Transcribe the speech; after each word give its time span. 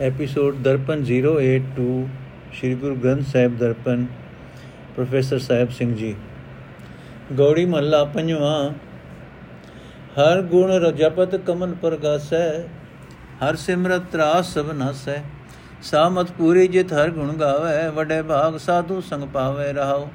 Episode 0.00 0.54
Darpan 0.58 1.02
082 1.04 1.84
Shri 2.52 2.74
Guru 2.74 2.94
Granth 2.94 3.26
Sahib 3.26 3.56
Darpan 3.58 4.04
professor 4.96 5.38
Sahib 5.38 5.70
Singh 5.70 5.94
ji 5.96 6.14
Gauri 7.32 7.64
ਮਹੱਲਾ 7.64 8.02
ਪੰਜਵਾਂ 8.04 8.70
ਹਰ 10.18 10.42
ਗੁਣ 10.50 10.72
ਰਜਪਤ 10.80 11.36
ਕਮਨ 11.46 11.74
ਪ੍ਰਗਾਸੈ 11.82 12.48
ਹਰ 13.42 13.56
ਸਿਮਰਤ 13.56 14.10
ਤਰਾਸ 14.12 14.52
ਸਭ 14.54 14.72
ਨਸੈ 14.74 15.22
ਸਾਮਤ 15.82 16.32
ਪੂਰੀ 16.32 16.66
ਜਿਤ 16.68 16.92
ਹਰ 16.92 17.10
ਗੁਣ 17.10 17.32
ਗਾਵੇ 17.36 17.88
ਵਡੇ 17.94 18.20
ਭਾਗ 18.24 18.56
ਸਾਧੂ 18.58 19.00
ਸੰਗ 19.00 19.28
ਪਾਵੇ 19.28 19.72
ਰਹਾਓ 19.72 20.08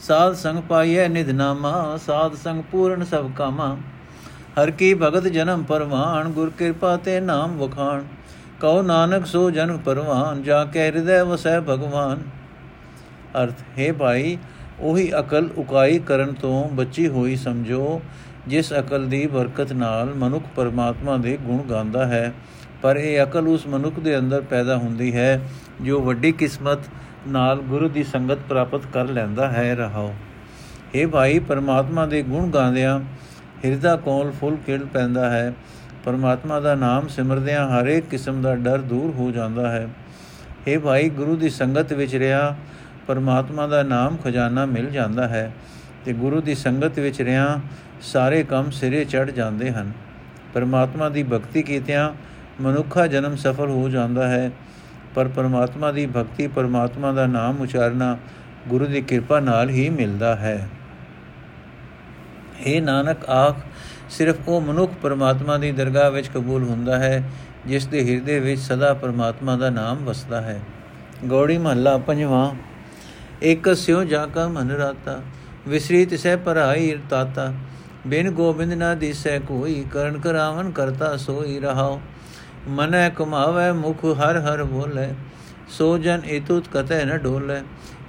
ਸਾਧ 0.00 0.34
ਸੰਗ 0.36 0.62
ਪਾਈਐ 0.68 1.08
ਨਿਧਨਾਮਾ 1.08 1.96
ਸਾਧ 1.96 2.34
ਸੰਗ 2.34 2.62
ਪੂਰਨ 2.72 3.04
ਸਭ 3.04 3.32
ਕਾਮਾ 3.36 3.76
ਹਰ 4.58 4.70
ਕੀ 4.70 4.94
ਭਗਤ 4.94 5.28
ਜਨਮ 5.28 5.62
ਪਰਵਾਨ 5.64 6.32
ਗੁਰ 6.32 6.50
ਕਿਰਪਾ 6.58 6.96
ਤੇ 6.96 7.20
ਨਾਮ 7.22 7.56
ਵਖਾਣ 7.58 8.02
ਕਉ 8.62 8.82
ਨਾਨਕ 8.82 9.26
ਸੋ 9.26 9.50
ਜਨ 9.50 9.76
ਪਰਵਾਨ, 9.76 10.42
ਜਾ 10.42 10.64
ਕੇ 10.64 10.80
ਹਿਰਦੈ 10.80 11.22
ਵਸੈ 11.22 11.60
ਭਗਵਾਨ। 11.60 12.18
ਅਰਥ, 13.42 13.62
ਹੈ 13.78 13.92
ਭਾਈ, 13.92 14.38
ਉਹੀ 14.80 15.12
ਅਕਲ 15.20 15.48
ਉਕਾਈ 15.56 15.98
ਕਰਨ 15.98 16.32
ਤੋਂ 16.32 16.68
ਬਚੀ 16.68 17.08
ਹੋਈ 17.08 17.36
ਸਮਝੋ, 17.36 18.02
ਜਿਸ 18.48 18.72
ਅਕਲ 18.72 19.06
ਦੀ 19.06 19.26
ਬਰਕਤ 19.26 19.72
ਨਾਲ 19.72 20.14
ਮਨੁੱਖ 20.14 20.44
ਪਰਮਾਤਮਾ 20.56 21.16
ਦੇ 21.16 21.36
ਗੁਣ 21.36 21.62
ਗਾਉਂਦਾ 21.62 22.06
ਹੈ। 22.06 22.32
ਪਰ 22.82 22.96
ਇਹ 22.96 23.22
ਅਕਲ 23.22 23.48
ਉਸ 23.48 23.66
ਮਨੁੱਖ 23.66 24.00
ਦੇ 24.00 24.18
ਅੰਦਰ 24.18 24.40
ਪੈਦਾ 24.40 24.76
ਹੁੰਦੀ 24.76 25.16
ਹੈ, 25.16 25.40
ਜੋ 25.80 26.00
ਵੱਡੀ 26.00 26.32
ਕਿਸਮਤ 26.32 26.78
ਨਾਲ 27.28 27.58
ਗੁਰੂ 27.58 27.88
ਦੀ 27.88 28.04
ਸੰਗਤ 28.04 28.38
ਪ੍ਰਾਪਤ 28.48 28.80
ਕਰ 28.92 29.04
ਲੈਂਦਾ 29.04 29.50
ਹੈ, 29.50 29.74
ਰਹਾਓ। 29.74 30.14
ਇਹ 30.94 31.06
ਭਾਈ, 31.06 31.38
ਪਰਮਾਤਮਾ 31.38 32.06
ਦੇ 32.06 32.22
ਗੁਣ 32.22 32.50
ਗਾਉਂਦਿਆਂ 32.50 33.00
ਹਿਰਦਾ 33.64 33.96
ਕੋਲ 33.96 34.30
ਫੁੱਲ 34.30 34.56
ਖਿੜ 34.66 34.82
ਪੈਂਦਾ 34.84 35.30
ਹੈ। 35.30 35.52
ਪਰਮਾਤਮਾ 36.04 36.60
ਦਾ 36.60 36.74
ਨਾਮ 36.74 37.08
ਸਿਮਰਦਿਆਂ 37.08 37.68
ਹਰ 37.68 37.86
ਇੱਕ 37.86 38.06
ਕਿਸਮ 38.06 38.42
ਦਾ 38.42 38.56
ਡਰ 38.56 38.78
ਦੂਰ 38.78 39.14
ਹੋ 39.14 39.30
ਜਾਂਦਾ 39.30 39.70
ਹੈ। 39.70 39.88
ਇਹ 40.66 40.78
ਭਾਈ, 40.78 41.08
ਗੁਰੂ 41.08 41.36
ਦੀ 41.36 41.50
ਸੰਗਤ 41.50 41.92
ਵਿੱਚ 41.92 42.16
ਰਿਹਾ, 42.16 42.56
ਪਰਮਾਤਮਾ 43.06 43.66
ਦਾ 43.66 43.82
ਨਾਮ 43.82 44.16
ਖਜ਼ਾਨਾ 44.16 44.66
ਮਿਲ 44.66 44.90
ਜਾਂਦਾ 44.90 45.28
ਹੈ 45.28 45.52
ਤੇ 46.04 46.12
ਗੁਰੂ 46.12 46.40
ਦੀ 46.40 46.54
ਸੰਗਤ 46.54 46.98
ਵਿੱਚ 46.98 47.22
ਰਿਆਂ, 47.22 47.58
ਸਾਰੇ 48.02 48.42
ਕੰਮ 48.42 48.70
ਸਿਰੇ 48.70 49.04
ਚੜ 49.04 49.30
ਜਾਂਦੇ 49.30 49.70
ਹਨ। 49.70 49.92
ਪਰਮਾਤਮਾ 50.54 51.08
ਦੀ 51.08 51.22
ਭਗਤੀ 51.22 51.62
ਕੀਤਿਆਂ 51.62 52.10
ਮਨੁੱਖਾ 52.60 53.06
ਜਨਮ 53.06 53.36
ਸਫਲ 53.36 53.70
ਹੋ 53.70 53.88
ਜਾਂਦਾ 53.88 54.28
ਹੈ। 54.28 54.50
ਪਰ 55.14 55.28
ਪਰਮਾਤਮਾ 55.28 55.92
ਦੀ 55.92 56.06
ਭਗਤੀ, 56.06 56.46
ਪਰਮਾਤਮਾ 56.46 57.12
ਦਾ 57.12 57.26
ਨਾਮ 57.26 57.60
ਉਚਾਰਨਾ 57.60 58.18
ਗੁਰੂ 58.68 58.86
ਦੀ 58.86 59.00
ਕਿਰਪਾ 59.02 59.40
ਨਾਲ 59.40 59.70
ਹੀ 59.70 59.88
ਮਿਲਦਾ 59.90 60.36
ਹੈ। 60.36 60.68
ਇਹ 62.66 62.82
ਨਾਨਕ 62.82 63.24
ਆਖ, 63.24 63.56
ਸਿਰਫ 64.10 64.48
ਉਹ 64.48 64.60
ਮਨੁੱਖ 64.60 64.92
ਪਰਮਾਤਮਾ 65.02 65.56
ਦੀ 65.58 65.72
ਦਰਗਾਹ 65.72 66.10
ਵਿੱਚ 66.10 66.28
ਕਬੂਲ 66.28 66.62
ਹੁੰਦਾ 66.62 66.98
ਹੈ, 66.98 67.22
ਜਿਸ 67.66 67.86
ਦੇ 67.86 68.04
ਹਿਰਦੇ 68.04 68.38
ਵਿੱਚ 68.40 68.60
ਸਦਾ 68.60 68.92
ਪਰਮਾਤਮਾ 68.94 69.56
ਦਾ 69.56 69.70
ਨਾਮ 69.70 70.04
ਵਸਦਾ 70.04 70.40
ਹੈ। 70.40 70.60
ਗੌੜੀ 71.28 71.58
ਮਹੱਲਾ 71.58 71.96
ਪੰਜਵਾਂ 71.98 72.50
ਇਕ 73.42 73.74
ਸਿਉ 73.74 74.04
ਜਾ 74.04 74.26
ਕਾ 74.26 74.48
ਮਨ 74.48 74.70
ਰਾਤਾ 74.70 75.20
ਵਿਸਰੀ 75.68 76.04
ਤਿਸੈ 76.06 76.36
ਪਰਾਈ 76.36 76.96
ਤਾਤਾ 77.10 77.52
ਬਿਨ 78.06 78.30
ਗੋਬਿੰਦ 78.30 78.72
ਨਾ 78.72 78.94
ਦਿਸੈ 78.94 79.38
ਕੋਈ, 79.38 79.84
ਕਰਨ 79.92 80.18
ਕਰਾਵਨ 80.18 80.70
ਕਰਤਾ 80.70 81.16
ਸੋਈ 81.16 81.58
ਰਹਾਓ 81.60 82.00
ਮਨੈ 82.68 83.08
ਕਮਾਵੇ 83.08 83.70
ਮੁਖ 83.72 84.04
ਹਰ 84.04 84.36
ਹਰ 84.38 84.62
ਬੋਲੇ, 84.64 85.08
ਸੋ 85.68 85.98
ਜਨ 85.98 86.20
ਇਤੁਤ 86.24 86.68
ਕਤੈ 86.72 87.04
ਨ 87.04 87.16
ਢੋਲੇ 87.18 87.60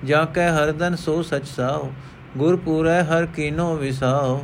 ਜਾ 0.03 0.25
ਕੈ 0.25 0.49
ਹਰਦਨ 0.51 0.95
ਸੋ 0.95 1.21
ਸਚ 1.21 1.45
ਸਾਓ 1.47 1.91
ਗੁਰ 2.38 2.56
ਪੂਰੈ 2.56 3.03
ਹਰ 3.03 3.26
ਕੀਨੋ 3.26 3.76
ਵਿਸਾਓ। 3.76 4.44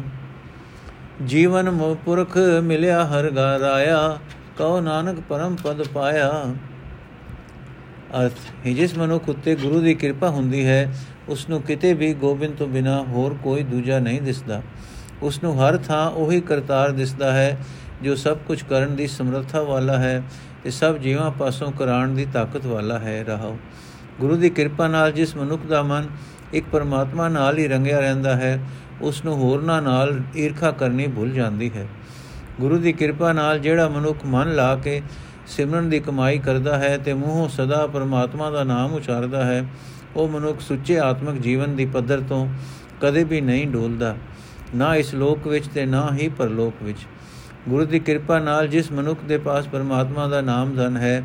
ਜੀਵਨ 1.25 1.69
ਮੋ 1.69 1.97
ਪੁਰਖ 2.05 2.37
ਮਿਲਿਆ, 2.63 3.05
ਹਰ 3.05 3.31
ਗਾ 3.31 3.59
ਰਾਇਆ 3.59 4.17
ਕਉ 4.57 4.81
ਨਾਨਕ 4.81 5.23
ਪਰਮ 5.29 5.55
ਪਦ 5.55 5.87
ਪਾਇਆ। 5.87 6.43
ਅਰਥ 8.21 8.67
ਹੈ 8.67 8.71
ਜਿਸ 8.71 8.97
ਮਨੁੱਖ 8.97 9.29
ਉਤੇ 9.29 9.55
ਗੁਰੂ 9.55 9.81
ਦੀ 9.81 9.93
ਕਿਰਪਾ 9.93 10.29
ਹੁੰਦੀ 10.29 10.65
ਹੈ 10.65 10.93
ਉਸ 11.29 11.49
ਨੂੰ 11.49 11.61
ਕਿਤੇ 11.61 11.93
ਵੀ 11.93 12.13
ਗੋਬਿੰਦ 12.13 12.57
ਤੋਂ 12.57 12.67
ਬਿਨਾ 12.67 13.03
ਹੋਰ 13.03 13.35
ਕੋਈ 13.43 13.63
ਦੂਜਾ 13.63 13.99
ਨਹੀਂ 13.99 14.21
ਦਿਸਦਾ। 14.21 14.61
ਉਸ 15.21 15.43
ਨੂੰ 15.43 15.61
ਹਰ 15.61 15.77
ਥਾਂ 15.77 16.11
ਉਹੀ 16.11 16.41
ਕਰਤਾਰ 16.41 16.91
ਦਿਸਦਾ 16.91 17.31
ਹੈ, 17.31 17.57
ਜੋ 18.01 18.15
ਸਭ 18.15 18.37
ਕੁਝ 18.47 18.63
ਕਰਨ 18.63 18.95
ਦੀ 18.95 19.07
ਸਮਰੱਥਾ 19.07 19.61
ਵਾਲਾ 19.61 19.97
ਹੈ 19.97 20.23
ਤੇ 20.63 20.69
ਸਭ 20.69 20.97
ਜੀਵਾਂ 20.97 21.31
ਪਾਸੋਂ 21.31 21.71
ਕਰਾਣ 21.71 22.09
ਦੀ 22.09 22.27
ਤਾਕਤ 22.33 22.65
ਵਾਲਾ 22.65 22.99
ਹੈ। 22.99 23.23
ਰਹਾਓ। 23.23 23.57
ਗੁਰੂ 24.19 24.35
ਦੀ 24.35 24.49
ਕਿਰਪਾ 24.49 24.87
ਨਾਲ 24.87 25.11
ਜਿਸ 25.11 25.35
ਮਨੁੱਖ 25.35 25.65
ਦਾ 25.65 25.81
ਮਨ 25.81 26.07
ਇੱਕ 26.53 26.65
ਪਰਮਾਤਮਾ 26.71 27.27
ਨਾਲ 27.29 27.57
ਹੀ 27.57 27.67
ਰੰਗਿਆ 27.67 27.99
ਰਹਿੰਦਾ 27.99 28.35
ਹੈ 28.35 28.59
ਉਸ 29.01 29.23
ਨੂੰ 29.25 29.35
ਹੋਰਨਾਂ 29.35 29.81
ਨਾਲ 29.81 30.19
ਈਰਖਾ 30.37 30.71
ਕਰਨੀ 30.71 31.07
ਭੁੱਲ 31.07 31.31
ਜਾਂਦੀ 31.31 31.71
ਹੈ। 31.75 31.87
ਗੁਰੂ 32.59 32.77
ਦੀ 32.77 32.93
ਕਿਰਪਾ 32.93 33.31
ਨਾਲ 33.33 33.59
ਜਿਹੜਾ 33.59 33.87
ਮਨੁੱਖ 33.89 34.25
ਮਨ 34.25 34.55
ਲਾ 34.55 34.75
ਕੇ 34.75 35.01
ਸਿਮਰਨ 35.47 35.89
ਦੀ 35.89 35.99
ਕਮਾਈ 35.99 36.39
ਕਰਦਾ 36.39 36.77
ਹੈ 36.77 36.97
ਤੇ 36.97 37.13
ਮੂੰਹੋਂ 37.13 37.47
ਸਦਾ 37.49 37.85
ਪਰਮਾਤਮਾ 37.87 38.49
ਦਾ 38.51 38.63
ਨਾਮ 38.63 38.93
ਉਚਾਰਦਾ 38.93 39.43
ਹੈ, 39.45 39.63
ਉਹ 40.15 40.27
ਮਨੁੱਖ 40.29 40.59
ਸੁੱਚੇ 40.59 40.99
ਆਤਮਿਕ 40.99 41.41
ਜੀਵਨ 41.41 41.75
ਦੀ 41.75 41.85
ਪੱਧਰ 41.85 42.21
ਤੋਂ 42.21 42.47
ਕਦੇ 43.01 43.23
ਵੀ 43.23 43.41
ਨਹੀਂ 43.41 43.67
ਡੋਲਦਾ, 43.67 44.15
ਨਾ 44.75 44.95
ਇਸ 44.95 45.13
ਲੋਕ 45.13 45.47
ਵਿੱਚ 45.47 45.67
ਤੇ 45.67 45.85
ਨਾ 45.85 46.07
ਹੀ 46.13 46.27
ਪਰਲੋਕ 46.29 46.83
ਵਿੱਚ। 46.83 46.97
ਗੁਰੂ 47.69 47.85
ਦੀ 47.85 47.99
ਕਿਰਪਾ 47.99 48.39
ਨਾਲ 48.39 48.67
ਜਿਸ 48.67 48.91
ਮਨੁੱਖ 48.91 49.23
ਦੇ 49.23 49.37
ਪਾਸ 49.37 49.67
ਪਰਮਾਤਮਾ 49.67 50.27
ਦਾ 50.27 50.41
ਨਾਮ 50.41 50.75
ਧਨ 50.75 50.97
ਹੈ, 50.97 51.23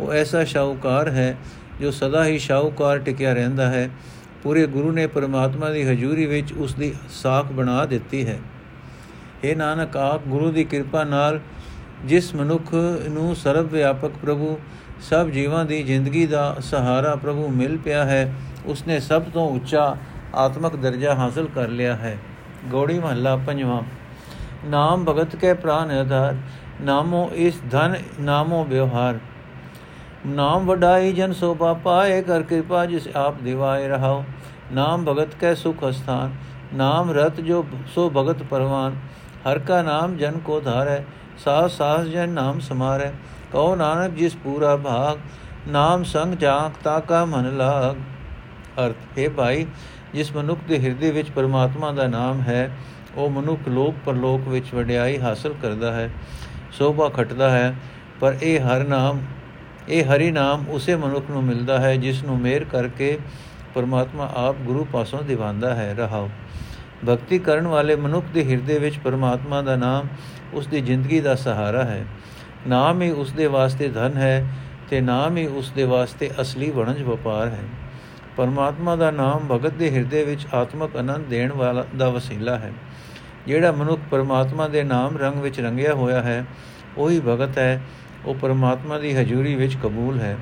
ਉਹ 0.00 0.12
ਐਸਾ 0.12 0.44
ਸ਼ਾਹੂਕਾਰ 0.44 1.08
ਹੈ 1.08 1.36
ਜੋ 1.80 1.90
ਸਦਾ 1.90 2.24
ਹੀ 2.24 2.38
ਸ਼ਾਹੂਕਾਰ 2.38 2.98
ਟਿਕਿਆ 2.98 3.32
ਰਹਿੰਦਾ 3.32 3.68
ਹੈ 3.68 3.88
ਪੂਰੇ 4.42 4.66
ਗੁਰੂ 4.66 4.92
ਨੇ 4.92 5.06
ਪਰਮਾਤਮਾ 5.06 5.70
ਦੀ 5.70 5.82
ਹਜ਼ੂਰੀ 5.82 6.26
ਵਿੱਚ 6.26 6.52
ਉਸ 6.52 6.74
ਦੀ 6.74 6.94
ਸਾਖ 7.08 7.52
ਬਣਾ 7.52 7.86
ਦਿੱਤੀ 7.86 8.26
ਹੈ। 8.26 8.38
ਇਹ 9.44 9.56
ਨਾਨਕ, 9.56 9.96
ਆਪ 9.96 10.22
ਗੁਰੂ 10.28 10.50
ਦੀ 10.52 10.64
ਕਿਰਪਾ 10.64 11.04
ਨਾਲ 11.04 11.40
ਜਿਸ 12.04 12.34
ਮਨੁੱਖ 12.34 12.74
ਨੂੰ 13.08 13.36
ਸਰਵ 13.36 13.66
ਵਿਆਪਕ 13.66 14.10
ਪ੍ਰਭੂ, 14.22 14.58
ਸਭ 15.02 15.28
ਜੀਵਾਂ 15.28 15.64
ਦੀ 15.64 15.82
ਜ਼ਿੰਦਗੀ 15.82 16.26
ਦਾ 16.26 16.56
ਸਹਾਰਾ 16.60 17.16
ਪ੍ਰਭੂ 17.16 17.48
ਮਿਲ 17.48 17.78
ਪਿਆ 17.78 18.04
ਹੈ, 18.04 18.34
ਉਸਨੇ 18.66 19.00
ਸਭ 19.00 19.22
ਤੋਂ 19.22 19.50
ਉੱਚਾ 19.50 19.96
ਆਤਮਿਕ 20.34 20.76
ਦਰਜਾ 20.76 21.14
ਹਾਸਲ 21.14 21.48
ਕਰ 21.54 21.68
ਲਿਆ 21.68 21.94
ਹੈ। 21.96 22.18
ਗੋੜੀ 22.64 22.98
ਮਹੱਲਾ 22.98 23.36
ਪੰਜਵਾਂ। 23.36 23.82
ਨਾਮ 24.64 25.04
ਭਗਤ 25.04 25.36
ਕੇ 25.36 25.54
ਪ੍ਰਾਨ 25.54 25.90
ਆਧਾਰ 25.90 26.36
ਨਾਮੋ 26.80 27.30
ਇਸ 27.34 27.54
ਧਨ, 27.70 27.94
ਨਾਮੋ 28.20 28.64
ਵਿਵਹਾਰ। 28.64 29.18
ਨਾਮ 30.26 30.66
ਵਡਾਈ 30.66 31.12
ਜਨ 31.12 31.32
ਸੋਭਾ 31.32 31.72
ਪਾਏ 31.74 32.22
ਕਰ 32.22 32.42
ਕਿਰਪਾ 32.42 32.86
ਜਿਸ 32.86 33.08
ਆਪ 33.16 33.40
ਦਿਵਾਏ 33.40 33.88
ਰਹਾਓ। 33.88 34.24
ਨਾਮ 34.72 35.04
ਭਗਤ 35.04 35.34
ਕੈ 35.34 35.54
ਸੁਖ 35.54 35.76
ਅਸਥਾਨ। 35.88 36.32
ਨਾਮ 36.74 37.10
ਰਤ 37.10 37.40
ਜੋ 37.40 37.66
ਸੋ 37.94 38.10
ਭਗਤ 38.10 38.42
ਪਰਵਾਨ। 38.42 38.96
ਹਰ 39.50 39.58
ਕਾ 39.58 39.82
ਨਾਮ 39.82 40.16
ਜਨ 40.16 40.38
ਕੋ 40.38 40.60
ਧਾਰੈ। 40.60 41.04
ਸਾਸ 41.38 41.72
ਸਾਸ 41.72 42.06
ਜਨ 42.06 42.28
ਨਾਮ 42.28 42.60
ਸਮਾਰੈ। 42.60 43.12
ਕਉ 43.52 43.74
ਨਾਨਕ 43.74 44.14
ਜਿਸ 44.14 44.36
ਪੂਰਾ 44.36 44.76
ਭਾਗ। 44.76 45.18
ਨਾਮ 45.68 46.04
ਸੰਗ 46.04 46.34
ਜਾਂਕ 46.34 46.74
ਤਾ 46.84 47.00
ਕਾ 47.00 47.24
ਮਨ 47.24 47.56
ਲਾਗ। 47.56 47.96
ਅਰਥ, 48.86 49.18
ਹੈ 49.18 49.28
ਭਾਈ, 49.28 49.66
ਜਿਸ 50.14 50.36
ਮਨੁੱਖ 50.36 50.60
ਦੇ 50.68 50.78
ਹਿਰਦੇ 50.78 51.10
ਵਿੱਚ 51.10 51.30
ਪਰਮਾਤਮਾ 51.30 51.92
ਦਾ 51.92 52.06
ਨਾਮ 52.06 52.40
ਹੈ, 52.40 52.76
ਉਹ 53.16 53.30
ਮਨੁੱਖ 53.30 53.68
ਲੋਕ 53.68 53.94
ਪਰਲੋਕ 54.06 54.48
ਵਿੱਚ 54.48 54.74
ਵਡਿਆਈ 54.74 55.18
ਹਾਸਲ 55.18 55.54
ਕਰਦਾ 55.62 55.92
ਹੈ। 55.92 56.10
ਸੋਭਾ 56.72 57.08
ਖਟਦਾ 57.08 57.50
ਹੈ, 57.50 57.74
ਪਰ 58.20 58.36
ਇਹ 58.42 58.60
ਹਰ 58.60 58.84
ਨਾਮ 58.84 59.20
ਇਹ 59.90 60.04
ਹਰੀ 60.04 60.30
ਨਾਮ 60.30 60.64
ਉਸੇ 60.68 60.96
ਮਨੁੱਖ 60.96 61.30
ਨੂੰ 61.30 61.44
ਮਿਲਦਾ 61.44 61.80
ਹੈ 61.80 61.96
ਜਿਸ 61.96 62.22
ਨੂੰ 62.24 62.38
ਮੇਰ 62.38 62.64
ਕਰਕੇ 62.64 63.18
ਪਰਮਾਤਮਾ 63.74 64.32
ਆਪ 64.34 64.56
ਗੁਰੂ 64.56 64.86
ਪਾਸੋਂ 64.92 65.22
ਦਿਵਾਉਂਦਾ 65.22 65.74
ਹੈ। 65.74 65.94
ਰਹਾਓ। 65.98 66.30
ਭਗਤੀ 67.08 67.38
ਕਰਨ 67.38 67.66
ਵਾਲੇ 67.66 67.96
ਮਨੁੱਖ 67.96 68.26
ਦੇ 68.34 68.44
ਹਿਰਦੇ 68.50 68.78
ਵਿੱਚ 68.78 68.98
ਪਰਮਾਤਮਾ 68.98 69.62
ਦਾ 69.62 69.76
ਨਾਮ 69.76 70.06
ਉਸ 70.54 70.66
ਦੀ 70.66 70.80
ਜ਼ਿੰਦਗੀ 70.80 71.20
ਦਾ 71.20 71.34
ਸਹਾਰਾ 71.34 71.84
ਹੈ। 71.84 72.06
ਨਾਮ 72.68 73.02
ਹੀ 73.02 73.10
ਉਸ 73.10 73.32
ਦੇ 73.32 73.46
ਵਾਸਤੇ 73.46 73.88
ਧਨ 73.88 74.12
ਹੈ 74.16 74.46
ਤੇ 74.90 75.00
ਨਾਮ 75.00 75.36
ਹੀ 75.36 75.46
ਉਸ 75.46 75.70
ਦੇ 75.70 75.84
ਵਾਸਤੇ 75.84 76.30
ਅਸਲੀ 76.40 76.70
ਵਣਜ 76.70 77.02
ਵਪਾਰ 77.02 77.48
ਹੈ। 77.48 77.64
ਪਰਮਾਤਮਾ 78.36 78.96
ਦਾ 78.96 79.10
ਨਾਮ 79.10 79.40
ਭਗਤ 79.50 79.72
ਦੇ 79.72 79.90
ਹਿਰਦੇ 79.90 80.24
ਵਿੱਚ 80.24 80.46
ਆਤਮਕ 80.54 80.96
ਆਨੰਦ 80.96 81.26
ਦੇਣ 81.26 81.52
ਵਾਲਾ 81.52 81.86
ਦਾ 81.96 82.08
ਵਸੀਲਾ 82.08 82.58
ਹੈ। 82.58 82.72
ਜਿਹੜਾ 83.46 83.72
ਮਨੁੱਖ 83.72 84.00
ਪਰਮਾਤਮਾ 84.10 84.68
ਦੇ 84.68 84.82
ਨਾਮ 84.82 85.16
ਰੰਗ 85.16 85.42
ਵਿੱਚ 85.42 85.60
ਰੰਗਿਆ 85.60 85.94
ਹੋਇਆ 85.94 86.22
ਹੈ, 86.22 86.44
ਉਹੀ 86.96 87.20
ਭਗਤ 87.20 87.58
ਹੈ 87.58 87.82
ਉਹ 88.26 88.34
ਪਰਮਾਤਮਾ 88.34 88.98
ਦੀ 88.98 89.16
ਹਜ਼ੂਰੀ 89.16 89.54
ਵਿੱਚ 89.54 89.76
ਕਬੂਲ 89.76 90.20
ਹੈ। 90.20 90.36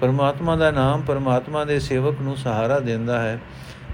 ਪਰਮਾਤਮਾ 0.00 0.56
ਦਾ 0.56 0.70
ਨਾਮ 0.70 1.02
ਪਰਮਾਤਮਾ 1.02 1.64
ਦੇ 1.64 1.80
ਸੇਵਕ 1.80 2.20
ਨੂੰ 2.20 2.36
ਸਹਾਰਾ 2.36 2.78
ਦਿੰਦਾ 2.78 3.22
ਹੈ। 3.22 3.38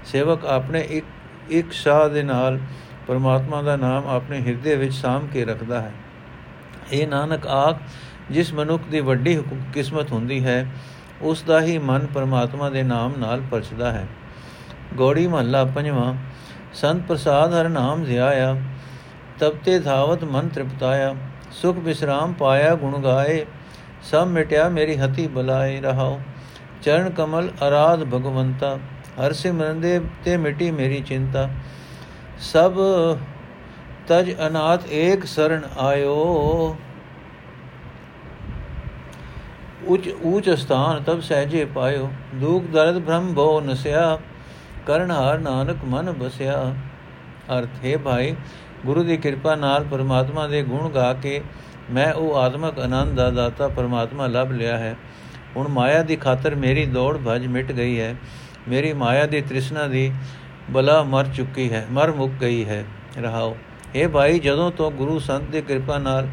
ਸੇਵਕ 0.05 0.45
ਆਪਣੇ 0.45 0.81
ਇੱਕ 0.81 1.05
ਇੱਕ 1.49 1.71
ਸ਼ਾਹ 1.71 2.09
ਦੇ 2.09 2.23
ਨਾਲ 2.23 2.59
ਪਰਮਾਤਮਾ 3.07 3.61
ਦਾ 3.61 3.75
ਨਾਮ 3.75 4.07
ਆਪਣੇ 4.07 4.41
ਹਿਰਦੇ 4.41 4.75
ਵਿੱਚ 4.75 4.93
ਸਾਮ 4.93 5.27
ਕੇ 5.27 5.45
ਰੱਖਦਾ 5.45 5.81
ਹੈ। 5.81 5.91
ਇਹ 6.91 7.07
ਨਾਨਕ 7.07 7.47
ਆਖ, 7.47 7.77
ਜਿਸ 8.31 8.53
ਮਨੁੱਖ 8.53 8.83
ਦੀ 8.83 8.99
ਵੱਡੀ 8.99 9.43
ਕਿਸਮਤ 9.73 10.11
ਹੁੰਦੀ 10.11 10.45
ਹੈ, 10.45 10.71
ਉਸ 11.21 11.43
ਦਾ 11.43 11.61
ਹੀ 11.61 11.77
ਮਨ 11.77 12.05
ਪਰਮਾਤਮਾ 12.05 12.69
ਦੇ 12.69 12.83
ਨਾਮ 12.83 13.13
ਨਾਲ 13.17 13.41
ਪਰਚਦਾ 13.51 13.91
ਹੈ। 13.91 14.07
ਗੋੜੀ 14.93 15.27
ਮਹੱਲਾ 15.27 15.65
ਪੰਜਵਾਂ, 15.65 16.15
ਸੰਤ 16.73 17.03
ਪ੍ਰਸਾਦ 17.07 17.53
ਹਰ 17.53 17.69
ਨਾਮ 17.69 18.03
ਧਿਆਇਆ 18.03 18.61
ਤਬ 19.39 19.53
ਤੇ 19.65 19.79
ਧਾਵਤ 19.79 20.23
ਮਨ 20.23 20.47
ਤ੍ਰਿਪਤਾਇਆ 20.47 21.15
ਸੁਖ 21.51 21.77
ਬਿਸਰਾਮ 21.77 22.33
ਪਾਇਆ 22.33 22.75
ਗੁਣ 22.75 23.01
ਗਾਏ, 23.01 23.45
ਸਭ 24.01 24.27
ਮਿਟਿਆ 24.27 24.67
ਮੇਰੀ 24.69 24.95
ਹਤੀ 24.97 25.27
ਬਲਾਏ 25.27 25.79
ਰਹਾਓ 25.81 26.19
ਚਰਨ 26.81 27.09
ਕਮਲ 27.09 27.49
ਅਰਾਧ 27.67 28.03
ਭਗਵੰਤਾ, 28.03 28.77
ਹਰ 29.19 29.33
ਸਿਮਰਨ 29.33 29.81
ਦੇ 29.81 29.99
ਤੇ 30.25 30.37
ਮਿਟੀ 30.37 30.69
ਮੇਰੀ 30.71 31.01
ਚਿੰਤਾ। 31.01 31.49
ਸਭ 32.41 32.79
ਤਜ 34.07 34.31
ਅਨਾਥ 34.47 34.87
ਏਕ 34.91 35.25
ਸਰਣ 35.25 35.61
ਆਇਓ। 35.79 36.75
ਉਚ 39.87 40.09
ਊਚ 40.23 40.49
ਸਥਾਨ 40.49 41.03
ਤਬ 41.03 41.21
ਸਹਜੇ 41.21 41.65
ਪਾਇਓ। 41.65 42.09
ਦੁਖ 42.35 42.63
ਦਰਦ 42.63 42.99
ਭ੍ਰਮ 42.99 43.33
ਭੋ 43.33 43.61
ਨਸਿਆ, 43.61 44.17
ਕਰਨ 44.87 45.11
ਹਾਰ 45.11 45.39
ਨਾਨਕ 45.39 45.83
ਮਨ 45.85 46.11
ਬਸਿਆ। 46.11 46.73
ਅਰਥ, 47.51 47.85
ਹੈ 47.85 47.97
ਭਾਈ 47.97 48.35
ਗੁਰੂ 48.85 49.03
ਦੀ 49.03 49.17
ਕਿਰਪਾ 49.17 49.55
ਨਾਲ 49.55 49.83
ਪਰਮਾਤਮਾ 49.83 50.47
ਦੇ 50.47 50.63
ਗੁਣ 50.63 50.89
ਗਾ 50.89 51.13
ਕੇ 51.13 51.41
ਮੈਂ 51.91 52.13
ਉਹ 52.13 52.35
ਆਤਮਕ 52.35 52.79
ਆਨੰਦ 52.79 53.13
ਦਾ 53.13 53.29
ਦਾਤਾ 53.29 53.67
ਪਰਮਾਤਮਾ 53.67 54.27
ਲੱਭ 54.27 54.51
ਲਿਆ 54.51 54.77
ਹੈ। 54.77 54.95
ਹੁਣ 55.55 55.67
ਮਾਇਆ 55.67 56.03
ਦੀ 56.03 56.15
ਖਾਤਰ 56.15 56.55
ਮੇਰੀ 56.55 56.85
ਦੌੜ 56.85 57.17
ਭਜ 57.27 57.45
ਮਿਟ 57.45 57.71
ਗਈ 57.71 57.99
ਹੈ। 57.99 58.15
ਮੇਰੀ 58.67 58.93
ਮਾਇਆ 58.93 59.25
ਦੀ 59.25 59.41
ਤ੍ਰਿਸ਼ਨਾ 59.41 59.87
ਦੀ 59.87 60.11
ਬਲਾ 60.71 61.03
ਮਰ 61.03 61.27
ਚੁੱਕੀ 61.27 61.71
ਹੈ, 61.73 61.85
ਮਰ 61.91 62.11
ਮੁੱਕ 62.11 62.33
ਗਈ 62.33 62.65
ਹੈ। 62.65 62.83
ਰਹਾਓ 63.21 63.57
ਇਹ 63.95 64.07
ਭਾਈ, 64.07 64.39
ਜਦੋਂ 64.39 64.71
ਤੋਂ 64.71 64.91
ਗੁਰੂ 64.91 65.19
ਸੰਤ 65.19 65.43
ਦੀ 65.43 65.61
ਕਿਰਪਾ 65.61 65.97
ਨਾਲ 65.97 66.27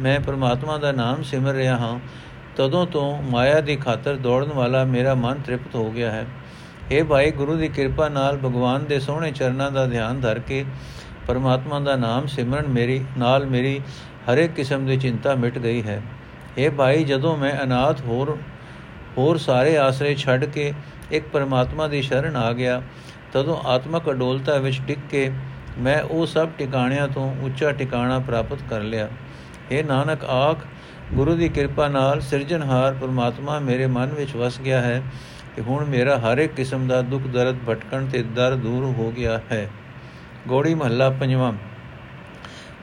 ਮੈਂ 0.00 0.20
ਪਰਮਾਤਮਾ 0.20 0.78
ਦਾ 0.78 0.92
ਨਾਮ 0.92 1.22
ਸਿਮਰ 1.22 1.52
ਰਿਹਾ 1.52 1.76
ਹਾਂ, 1.76 1.98
ਤਦੋਂ 2.56 2.86
ਤੋਂ 2.86 3.22
ਮਾਇਆ 3.22 3.60
ਦੀ 3.60 3.76
ਖਾਤਰ 3.76 4.16
ਦੌੜਨ 4.16 4.52
ਵਾਲਾ 4.52 4.84
ਮੇਰਾ 4.84 5.14
ਮਨ 5.14 5.40
ਤ੍ਰਿਪਤ 5.46 5.74
ਹੋ 5.74 5.90
ਗਿਆ 5.90 6.10
ਹੈ। 6.10 6.26
ਇਹ 6.90 7.04
ਭਾਈ, 7.04 7.30
ਗੁਰੂ 7.30 7.54
ਦੀ 7.54 7.68
ਕਿਰਪਾ 7.68 8.08
ਨਾਲ 8.08 8.36
ਭਗਵਾਨ 8.36 8.84
ਦੇ 8.84 9.00
ਸੋਹਣੇ 9.00 9.30
ਚਰਨਾਂ 9.32 9.70
ਦਾ 9.70 9.86
ਧਿਆਨ 9.86 10.20
ਧਰ 10.20 10.38
ਕੇ 10.38 10.64
ਪਰਮਾਤਮਾ 11.28 11.80
ਦਾ 11.80 11.96
ਨਾਮ 11.96 12.26
ਸਿਮਰਨ 12.26 12.68
ਮੇਰੀ, 12.68 13.04
ਨਾਲ 13.18 13.46
ਮੇਰੀ 13.46 13.80
ਹਰੇਕ 14.30 14.50
ਕਿਸਮ 14.50 14.86
ਦੀ 14.86 14.96
ਚਿੰਤਾ 14.96 15.34
ਮਿਟ 15.34 15.58
ਗਈ 15.58 15.82
ਹੈ। 15.82 16.00
ਇਹ 16.58 16.70
ਭਾਈ, 16.70 17.04
ਜਦੋਂ 17.04 17.36
ਮੈਂ 17.36 17.52
ਅਨਾਥ 17.62 18.00
ਹੋਰ 18.00 18.36
ਹੋਰ 19.18 19.36
ਸਾਰੇ 19.38 19.76
ਆਸਰੇ 19.78 20.14
ਛੱਡ 20.14 20.44
ਕੇ 20.44 20.72
ਇੱਕ 21.12 21.28
ਪਰਮਾਤਮਾ 21.28 21.86
ਦੀ 21.88 22.02
ਸ਼ਰਨ 22.02 22.36
ਆ 22.36 22.52
ਗਿਆ, 22.52 22.80
ਤਦੋਂ 23.32 23.56
ਆਤਮਕ 23.66 24.10
ਅਡੋਲਤਾ 24.10 24.56
ਵਿੱਚ 24.56 24.80
ਟਿਕ 24.86 24.98
ਕੇ 25.10 25.30
ਮੈਂ 25.78 26.00
ਉਹ 26.02 26.26
ਸਭ 26.26 26.48
ਟਿਕਾਣਿਆਂ 26.58 27.08
ਤੋਂ 27.08 27.30
ਉੱਚਾ 27.42 27.72
ਟਿਕਾਣਾ 27.72 28.18
ਪ੍ਰਾਪਤ 28.18 28.58
ਕਰ 28.70 28.80
ਲਿਆ। 28.80 29.08
ਇਹ 29.70 29.84
ਨਾਨਕ, 29.84 30.24
ਆਖ, 30.24 30.58
ਗੁਰੂ 31.14 31.34
ਦੀ 31.36 31.48
ਕਿਰਪਾ 31.48 31.88
ਨਾਲ 31.88 32.20
ਸਿਰਜਣਹਾਰ 32.20 32.94
ਪਰਮਾਤਮਾ 32.94 33.58
ਮੇਰੇ 33.58 33.86
ਮਨ 33.86 34.12
ਵਿੱਚ 34.14 34.36
ਵਸ 34.36 34.60
ਗਿਆ 34.60 34.80
ਹੈ 34.80 35.02
ਕਿ 35.56 35.62
ਹੁਣ 35.62 35.84
ਮੇਰਾ 35.84 36.16
ਹਰ 36.18 36.38
ਇੱਕ 36.38 36.54
ਕਿਸਮ 36.54 36.86
ਦਾ 36.88 37.00
ਦੁੱਖ 37.02 37.26
ਦਰਦ 37.26 37.56
ਭਟਕਣ 37.68 38.06
ਤੇ 38.06 38.22
ਦਰ 38.36 38.54
ਦੂਰ 38.54 38.84
ਹੋ 38.98 39.10
ਗਿਆ 39.16 39.40
ਹੈ। 39.52 39.68
ਗੋੜੀ 40.46 40.74
ਮਹੱਲਾ 40.74 41.08
ਪੰਜਵਾਂ 41.10 41.52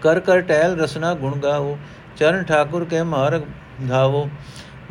ਕਰ 0.02 0.20
ਕਰ 0.20 0.42
ਟਹਿਲ 0.42 0.76
ਰਸਨਾ 0.78 1.14
ਗੁਣ 1.14 1.38
ਗਾਵੋ 1.40 1.78
ਚਰਨ 2.18 2.44
ਠਾਕੁਰ 2.44 2.86
ਕੇ 2.86 3.02
ਮਾਰਗ 3.06 3.42
ਧਾਵੋ 3.90 4.28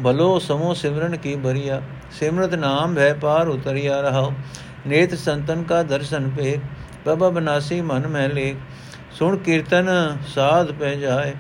ਭਲੋ 0.02 0.38
ਸਮੋ 0.38 0.72
ਸਿਮਰਨ 0.74 1.16
ਕੀ 1.16 1.34
ਬਰੀਆ 1.38 1.80
ਸਿਮਰਤ 2.12 2.54
ਨਾਮ 2.56 2.94
ਭੈ 2.94 3.12
ਪਾਰ 3.14 3.48
ਉਤਰਿਆ 3.48 4.00
ਰਹਾਓ 4.00 4.32
ਨੇਤ 4.86 5.14
ਸੰਤਨ 5.16 5.62
ਕਾ 5.62 5.82
ਦਰਸ਼ਨ 5.84 6.30
ਪੇ 6.30 6.58
ਬਬਾ 7.06 7.28
ਬਨਾਸੀ 7.30 7.80
ਮਨ 7.82 8.06
ਮਹਿ 8.06 8.28
ਲੇ 8.28 8.54
ਸੁਣ 9.12 9.36
ਕੀਰਤਨ 9.38 9.88
ਸਾਧ 10.34 10.70
ਪੈ 10.72 10.94
ਜਾਏ 10.94 11.32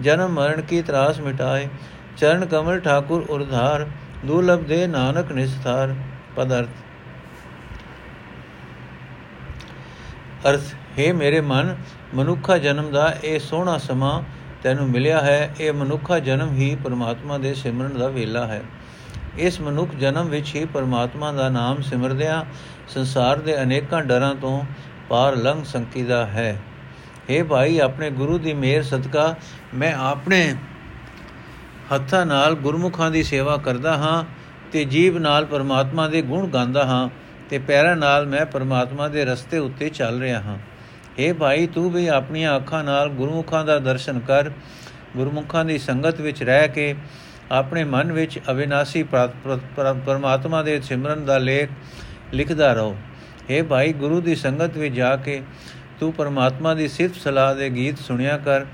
ਜਨਮ 0.00 0.32
ਮਰਨ 0.32 0.60
ਕੀ 0.62 0.80
ਤਰਾਸ 0.82 1.20
ਮਿਟਾਏ 1.20 1.68
ਚਰਨ 2.16 2.44
ਕਮਲ 2.46 2.80
ਠਾਕੁਰ 2.80 3.26
ਉਰਧਾਰ 3.28 3.86
ਦੁਲਭ 4.26 4.62
ਦੇ 4.62 4.86
ਨਾਨਕ 4.86 5.32
ਨਿਸਥਾਰ 5.32 5.94
ਪਦਰਥ 6.36 6.85
ਅਰਥ, 10.50 10.60
ਹੈ 10.98 11.12
ਮੇਰੇ 11.12 11.40
ਮਨ, 11.40 11.76
ਮਨੁੱਖਾ 12.14 12.58
ਜਨਮ 12.58 12.90
ਦਾ 12.90 13.14
ਇਹ 13.24 13.38
ਸੋਹਣਾ 13.38 13.78
ਸਮਾਂ 13.78 14.22
ਤੈਨੂੰ 14.62 14.88
ਮਿਲਿਆ 14.90 15.20
ਹੈ, 15.20 15.54
ਇਹ 15.60 15.72
ਮਨੁੱਖਾ 15.72 16.18
ਜਨਮ 16.18 16.54
ਹੀ 16.54 16.76
ਪਰਮਾਤਮਾ 16.84 17.38
ਦੇ 17.38 17.54
ਸਿਮਰਨ 17.54 17.98
ਦਾ 17.98 18.08
ਵੇਲਾ 18.08 18.46
ਹੈ। 18.46 18.62
ਇਸ 19.38 19.60
ਮਨੁੱਖ 19.60 19.94
ਜਨਮ 19.94 20.28
ਵਿੱਚ 20.28 20.54
ਹੀ 20.54 20.64
ਪਰਮਾਤਮਾ 20.64 21.32
ਦਾ 21.32 21.48
ਨਾਮ 21.48 21.80
ਸਿਮਰਦਿਆਂ 21.80 22.44
ਸੰਸਾਰ 22.88 23.36
ਦੇ 23.36 23.62
ਅਨੇਕਾਂ 23.62 24.02
ਡਰਾਂ 24.02 24.34
ਤੋਂ 24.34 24.64
ਪਾਰ 25.08 25.36
ਲੰਘ 25.36 25.64
ਸੰਕੀਦਾ 25.64 26.26
ਹੈ। 26.26 26.60
हे 27.30 27.44
ਭਾਈ, 27.44 27.78
ਆਪਣੇ 27.78 28.10
ਗੁਰੂ 28.10 28.38
ਦੀ 28.38 28.54
ਮਿਹਰ 28.54 28.82
ਸਦਕਾ 28.82 29.34
ਮੈਂ 29.74 29.94
ਆਪਣੇ 29.94 30.54
ਹੱਥਾਂ 31.94 32.26
ਨਾਲ 32.26 32.54
ਗੁਰਮੁਖਾਂ 32.54 33.10
ਦੀ 33.10 33.22
ਸੇਵਾ 33.22 33.56
ਕਰਦਾ 33.56 33.96
ਹਾਂ 33.96 34.24
ਤੇ 34.72 34.84
ਜੀਬ 34.84 35.18
ਨਾਲ 35.18 35.44
ਪਰਮਾਤਮਾ 35.44 36.08
ਦੇ 36.08 36.22
ਗੁਣ 36.22 36.48
ਗਾਉਂਦਾ 36.48 36.84
ਹਾਂ। 36.84 37.08
ਤੇ 37.49 37.57
ਪੈਰਾਂ 37.59 37.95
ਨਾਲ 37.95 38.25
ਮੈਂ 38.25 38.45
ਪਰਮਾਤਮਾ 38.45 39.07
ਦੇ 39.07 39.25
ਰਸਤੇ 39.25 39.57
ਉੱਤੇ 39.59 39.89
ਚੱਲ 39.91 40.19
ਰਿਹਾ 40.19 40.39
ਹਾਂ 40.41 40.57
हे 41.17 41.33
ਭਾਈ 41.35 41.67
ਤੂੰ 41.67 41.89
ਵੀ 41.91 42.07
ਆਪਣੀਆਂ 42.09 42.55
ਅੱਖਾਂ 42.57 42.83
ਨਾਲ 42.83 43.09
ਗੁਰਮੁਖਾਂ 43.11 43.63
ਦਾ 43.65 43.77
ਦਰਸ਼ਨ 43.81 44.19
ਕਰ 44.19 44.51
ਗੁਰਮੁਖਾਂ 45.15 45.65
ਦੀ 45.65 45.77
ਸੰਗਤ 45.79 46.21
ਵਿੱਚ 46.21 46.43
ਰਹਿ 46.43 46.67
ਕੇ 46.69 46.93
ਆਪਣੇ 47.51 47.83
ਮਨ 47.85 48.11
ਵਿੱਚ 48.11 48.39
ਅਵਿਨਾਸੀ 48.49 49.03
ਪਰਮਾਤਮਾ 49.03 50.61
ਦੇ 50.61 50.79
ਸਿਮਰਨ 50.81 51.25
ਦਾ 51.25 51.37
ਲੇਖ 51.39 51.69
ਲਿਖਦਾ 52.33 52.73
ਰਹੋ 52.73 52.95
हे 53.49 53.63
ਭਾਈ 53.65 53.93
ਗੁਰੂ 53.95 54.19
ਦੀ 54.21 54.35
ਸੰਗਤ 54.37 54.77
ਵਿੱਚ 54.77 54.93
ਜਾ 54.95 55.15
ਕੇ 55.17 55.41
ਤੂੰ 55.99 56.11
ਪਰਮਾਤਮਾ 56.13 56.73
ਦੀ 56.73 56.87
ਸਿਫਤ 56.87 57.15
ਸਲਾਹ 57.15 57.55
ਦੇ 57.55 57.69
ਗੀਤ 57.69 57.99
ਸੁਣਿਆ 57.99 58.37
ਕਰ 58.39 58.65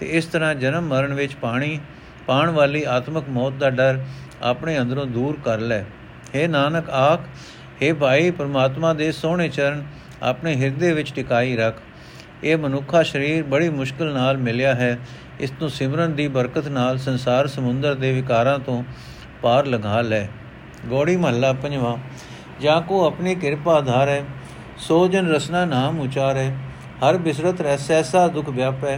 ਤੇ 0.00 0.06
ਇਸ 0.08 0.24
ਤਰ੍ਹਾਂ 0.26 0.54
ਜਨਮ 0.54 0.86
ਮਰਨ 0.86 1.14
ਵਿੱਚ 1.14 1.34
ਪਾਣੀ 1.36 1.78
ਪਾਣ 2.26 2.50
ਵਾਲੀ 2.50 2.82
ਆਤਮਿਕ 2.88 3.28
ਮੌਤ 3.28 3.52
ਦਾ 3.54 3.70
ਡਰ 3.70 3.98
ਆਪਣੇ 4.42 4.78
ਅੰਦਰੋਂ 4.80 5.06
ਦੂਰ 5.08 5.36
ਕਰ 5.44 5.58
ਲੈ 5.60 5.84
हे 6.34 6.48
ਨਾਨਕ 6.48 6.90
ਆਖ 6.92 7.26
हे 7.83 7.95
ਭਾਈ, 7.95 8.31
ਪਰਮਾਤਮਾ 8.31 8.93
ਦੇ 8.93 9.11
ਸੋਹਣੇ 9.11 9.47
ਚਰਨ 9.49 9.83
ਆਪਣੇ 10.23 10.55
ਹਿਰਦੇ 10.55 10.93
ਵਿੱਚ 10.93 11.13
ਟਿਕਾਈ 11.13 11.55
ਰੱਖ। 11.55 11.81
ਇਹ 12.43 12.57
ਮਨੁੱਖਾ 12.57 13.03
ਸਰੀਰ 13.03 13.43
ਬੜੀ 13.43 13.69
ਮੁਸ਼ਕਲ 13.69 14.13
ਨਾਲ 14.13 14.37
ਮਿਲਿਆ 14.37 14.73
ਹੈ। 14.75 14.97
ਇਸ 15.39 15.51
ਨੂੰ 15.51 15.69
ਸਿਮਰਨ 15.69 16.15
ਦੀ 16.15 16.27
ਬਰਕਤ 16.27 16.67
ਨਾਲ 16.67 16.97
ਸੰਸਾਰ 16.97 17.47
ਸਮੁੰਦਰ 17.47 17.95
ਦੇ 17.95 18.11
ਵਿਕਾਰਾਂ 18.13 18.57
ਤੋਂ 18.59 18.83
ਪਾਰ 19.41 19.65
ਲੰਘਾ 19.65 20.01
ਲੈ। 20.01 20.27
ਗੋੜੀ 20.85 21.15
ਮਹੱਲਾ 21.15 21.53
ਪੰਜਵਾਂ, 21.53 21.97
ਜਾ 22.61 22.79
ਕੋ 22.79 23.05
ਆਪਣੀ 23.07 23.35
ਕਿਰਪਾ 23.35 23.81
ਧਾਰੈ, 23.81 24.21
ਸੋ 24.77 25.07
ਜਨ 25.07 25.27
ਰਸਨਾ 25.27 25.65
ਨਾਮ 25.65 25.99
ਉਚਾਰੈ, 25.99 26.49
ਹਰ 27.03 27.17
ਬਿਸਰਤ 27.17 27.61
ਰਹਿਸੈਸਾ 27.61 28.27
ਦੁਖ 28.27 28.49
ਵਿਆਪੈ, 28.49 28.97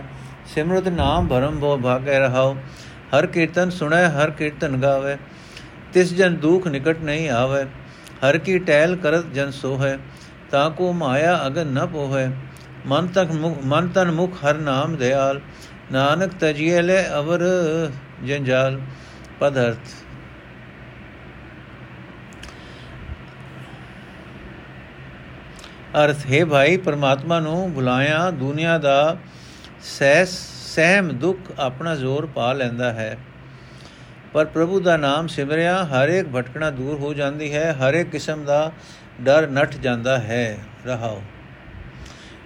ਸਿਮਰਤ 0.55 0.87
ਨਾਮ 0.87 1.27
ਭਰਮ 1.27 1.59
ਭੋ 1.59 1.77
ਭਾਗੈ 1.77 2.19
ਰਹਾਉ, 2.19 2.55
ਹਰ 3.13 3.25
ਕੀਰਤਨ 3.25 3.69
ਸੁਣੈ, 3.69 4.07
ਹਰ 4.09 4.29
ਕੀਰਤਨ 4.29 4.77
ਗਾਵੇ, 4.77 5.17
ਤਿਸ 5.93 6.13
ਜਨ 6.13 6.35
ਦੁਖ 6.35 6.67
ਨਿਕਟ 6.67 6.97
ਨਹੀਂ 6.99 7.29
ਆਵੇ। 7.29 7.65
ਹਰ 8.23 8.37
ਕੀ 8.37 8.57
ਟਹਿਲ 8.59 8.95
ਕਰਤ 8.95 9.25
ਜਨ 9.33 9.51
ਸੋਹੈ, 9.51 9.97
ਤਾਂ 10.51 10.69
ਕੋ 10.69 10.91
ਮਾਇਆ 10.93 11.39
ਅਗਨ 11.47 11.67
ਨ 11.67 11.85
ਪੋਹੈ। 11.87 12.29
ਮਨ 12.85 13.07
ਤਕ 13.07 13.31
ਮਨ 13.65 13.87
ਤਨ 13.87 14.11
ਮੁਖ 14.11 14.33
ਹਰ 14.45 14.55
ਨਾਮ 14.55 14.95
ਦਿਆਲ, 14.95 15.41
ਨਾਨਕ 15.91 16.33
ਤਜੀਏ 16.39 16.81
ਲੈ 16.81 17.03
ਅਵਰ 17.15 17.41
ਜੰਜਾਲ। 18.25 18.79
ਪਦਰਥ 19.39 19.95
ਅਰਥ। 25.97 26.25
ਹੈ 26.31 26.45
ਭਾਈ, 26.45 26.77
ਪਰਮਾਤਮਾ 26.77 27.39
ਨੂੰ 27.39 27.71
ਬੁਲਾਇਆ, 27.73 28.29
ਦੁਨੀਆ 28.31 28.77
ਦਾ 28.77 29.17
ਸਹਿ 29.81 30.25
ਸਹਿਮ 30.25 31.07
ਦੁੱਖ 31.09 31.39
ਆਪਣਾ 31.59 31.95
ਜ਼ੋਰ 31.95 32.25
ਪਾ 32.25 32.51
ਲੈਂਦਾ 32.53 32.91
ਹੈ। 32.93 33.17
ਪਰ 34.33 34.45
ਪ੍ਰਭੂ 34.45 34.79
ਦਾ 34.79 34.97
ਨਾਮ 34.97 35.27
ਸਿਮਰਿਆ, 35.27 35.85
ਹਰ 35.85 36.09
ਇੱਕ 36.09 36.27
ਭਟਕਣਾ 36.27 36.69
ਦੂਰ 36.71 36.99
ਹੋ 36.99 37.13
ਜਾਂਦੀ 37.13 37.53
ਹੈ, 37.53 37.73
ਹਰ 37.73 37.93
ਇੱਕ 37.93 38.09
ਕਿਸਮ 38.09 38.45
ਦਾ 38.45 38.71
ਡਰ 39.21 39.47
ਨੱਠ 39.47 39.75
ਜਾਂਦਾ 39.77 40.17
ਹੈ, 40.17 40.57
ਰਹਾਓ। 40.85 41.21